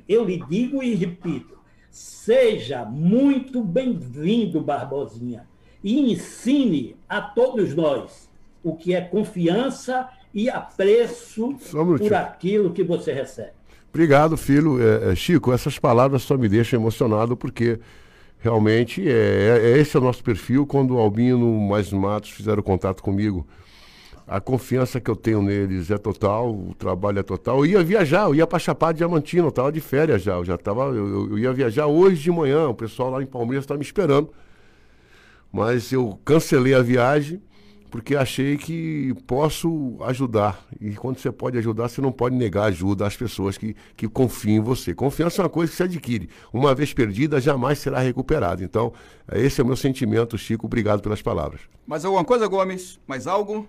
eu 0.09 0.24
lhe 0.24 0.43
digo 0.49 0.82
e 0.82 0.95
repito, 0.95 1.59
seja 1.93 2.86
muito 2.86 3.62
bem-vindo, 3.62 4.62
Barbosinha, 4.62 5.47
e 5.84 6.11
ensine 6.11 6.97
a 7.07 7.20
todos 7.20 7.74
nós 7.74 8.30
o 8.64 8.74
que 8.74 8.95
é 8.95 9.01
confiança 9.03 10.09
e 10.32 10.49
apreço 10.49 11.55
por 11.70 12.14
aquilo 12.14 12.72
que 12.72 12.82
você 12.82 13.12
recebe. 13.12 13.53
Obrigado, 13.90 14.38
filho. 14.38 14.82
É, 14.82 15.12
é, 15.12 15.14
Chico, 15.14 15.53
essas 15.53 15.78
palavras 15.78 16.22
só 16.22 16.38
me 16.38 16.49
deixam 16.49 16.80
emocionado 16.80 17.36
porque 17.36 17.78
realmente 18.38 19.07
é, 19.07 19.12
é, 19.12 19.72
é, 19.72 19.78
esse 19.78 19.95
é 19.95 20.01
o 20.01 20.03
nosso 20.03 20.24
perfil. 20.24 20.66
Quando 20.66 20.95
o 20.95 20.99
Albino 20.99 21.61
mais 21.61 21.93
Matos 21.93 22.30
fizeram 22.30 22.62
contato 22.62 23.03
comigo, 23.03 23.47
a 24.27 24.41
confiança 24.41 25.01
que 25.01 25.11
eu 25.11 25.16
tenho 25.16 25.43
neles 25.43 25.91
é 25.91 25.99
total, 25.99 26.51
o 26.51 26.75
trabalho 26.75 27.18
é 27.18 27.23
total. 27.23 27.59
Eu 27.59 27.66
ia 27.66 27.83
viajar, 27.83 28.25
eu 28.25 28.35
ia 28.35 28.47
para 28.47 28.59
Chapada 28.59 28.95
Diamantina, 28.95 29.45
eu 29.45 29.49
estava 29.49 29.73
de 29.73 29.81
férias 29.81 30.23
já, 30.23 30.35
eu 30.35 30.45
já 30.45 30.55
estava, 30.55 30.85
eu, 30.85 31.31
eu, 31.31 31.39
ia 31.39 31.53
viajar 31.53 31.87
hoje 31.87 32.23
de 32.23 32.31
manhã, 32.31 32.68
o 32.68 32.75
pessoal 32.75 33.11
lá 33.11 33.23
em 33.23 33.27
Palmeiras 33.27 33.64
está 33.64 33.77
me 33.77 33.83
esperando. 33.83 34.33
Mas 35.53 35.93
eu 35.93 36.18
cancelei 36.25 36.75
a 36.75 36.81
viagem 36.81 37.43
porque 37.93 38.16
achei 38.16 38.57
que 38.57 39.12
posso 39.27 39.99
ajudar. 40.01 40.66
E 40.81 40.95
quando 40.95 41.18
você 41.18 41.31
pode 41.31 41.59
ajudar, 41.59 41.91
você 41.91 42.01
não 42.01 42.11
pode 42.11 42.35
negar 42.35 42.64
ajuda 42.64 43.07
às 43.07 43.14
pessoas 43.14 43.59
que, 43.59 43.77
que 43.95 44.09
confiam 44.09 44.57
em 44.57 44.61
você. 44.61 44.95
Confiança 44.95 45.43
é 45.43 45.45
uma 45.45 45.51
coisa 45.51 45.70
que 45.70 45.77
se 45.77 45.83
adquire. 45.83 46.31
Uma 46.51 46.75
vez 46.75 46.95
perdida, 46.95 47.39
jamais 47.39 47.79
será 47.79 47.99
recuperada. 47.99 48.64
Então, 48.64 48.95
esse 49.31 49.61
é 49.61 49.64
o 49.64 49.66
meu 49.66 49.77
sentimento, 49.77 50.39
Chico. 50.39 50.64
Obrigado 50.64 51.03
pelas 51.03 51.20
palavras. 51.20 51.61
Mais 51.87 52.03
alguma 52.03 52.25
coisa, 52.25 52.47
Gomes? 52.47 52.99
Mais 53.07 53.27
algo? 53.27 53.68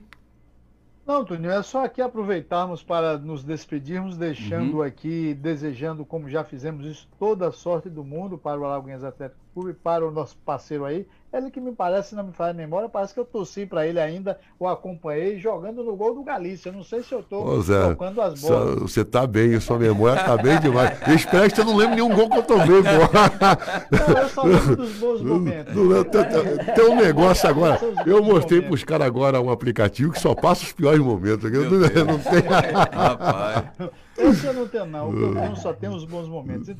Não, 1.05 1.25
Toninho, 1.25 1.51
é 1.51 1.61
só 1.61 1.83
aqui 1.83 2.01
aproveitarmos 2.01 2.81
para 2.81 3.17
nos 3.17 3.43
despedirmos, 3.43 4.15
deixando 4.15 4.77
uhum. 4.77 4.83
aqui, 4.83 5.33
desejando, 5.33 6.05
como 6.05 6.29
já 6.29 6.45
fizemos 6.45 6.85
isso, 6.85 7.09
toda 7.19 7.49
a 7.49 7.51
sorte 7.51 7.89
do 7.89 8.05
mundo 8.05 8.37
para 8.37 8.59
o 8.59 8.63
Alagoinhas 8.63 9.03
Atlético 9.03 9.41
Clube, 9.53 9.73
para 9.73 10.07
o 10.07 10.11
nosso 10.11 10.37
parceiro 10.45 10.85
aí, 10.85 11.05
ele 11.33 11.49
que 11.49 11.59
me 11.59 11.71
parece, 11.71 12.13
não 12.13 12.25
me 12.25 12.31
faz 12.31 12.55
memória, 12.55 12.87
parece 12.87 13.11
que 13.13 13.19
eu 13.19 13.25
torci 13.25 13.65
para 13.65 13.87
ele 13.87 13.99
ainda, 13.99 14.39
o 14.59 14.67
acompanhei 14.67 15.39
jogando 15.39 15.83
no 15.83 15.95
gol 15.95 16.13
do 16.13 16.23
Galícia. 16.23 16.69
Eu 16.69 16.73
não 16.73 16.83
sei 16.83 17.01
se 17.01 17.11
eu 17.11 17.21
estou 17.21 17.63
tocando 17.63 18.21
as 18.21 18.39
bolas. 18.39 18.79
Você 18.81 19.01
está 19.01 19.25
bem, 19.25 19.59
sua 19.59 19.79
memória 19.79 20.19
está 20.19 20.37
bem 20.37 20.59
demais. 20.59 20.95
Eu 21.07 21.15
espero 21.15 21.49
que 21.49 21.55
você 21.55 21.63
não 21.63 21.75
lembre 21.75 21.95
nenhum 21.95 22.13
gol 22.15 22.29
que 22.29 22.37
eu 22.37 22.43
tomei, 22.43 22.83
pô. 22.83 24.13
Não, 24.13 24.21
eu 24.21 24.29
só 24.29 24.43
lembro 24.43 24.75
dos 24.75 24.93
bons 24.93 25.21
momentos. 25.21 25.73
tem, 26.11 26.75
tem, 26.75 26.85
um 26.85 26.95
negócio 26.95 27.49
agora. 27.49 27.79
Eu 28.05 28.23
mostrei 28.23 28.61
para 28.61 28.73
os 28.73 28.83
caras 28.83 29.07
agora 29.07 29.41
um 29.41 29.49
aplicativo 29.49 30.13
que 30.13 30.19
só 30.19 30.35
passa 30.35 30.63
os 30.63 30.71
piores 30.71 30.99
momentos. 30.99 31.51
Eu 31.51 31.69
não, 31.69 31.79
não 31.79 32.19
tem. 32.19 32.41
Rapaz. 32.41 33.65
Esse 34.17 34.45
eu 34.45 34.53
não 34.53 34.67
tenho, 34.67 34.85
não. 34.85 35.09
O 35.09 35.13
que 35.15 35.21
eu 35.23 35.33
tenho 35.33 35.55
só 35.55 35.73
tem 35.73 35.89
os 35.89 36.05
bons 36.05 36.27
momentos. 36.27 36.69
Então, 36.69 36.77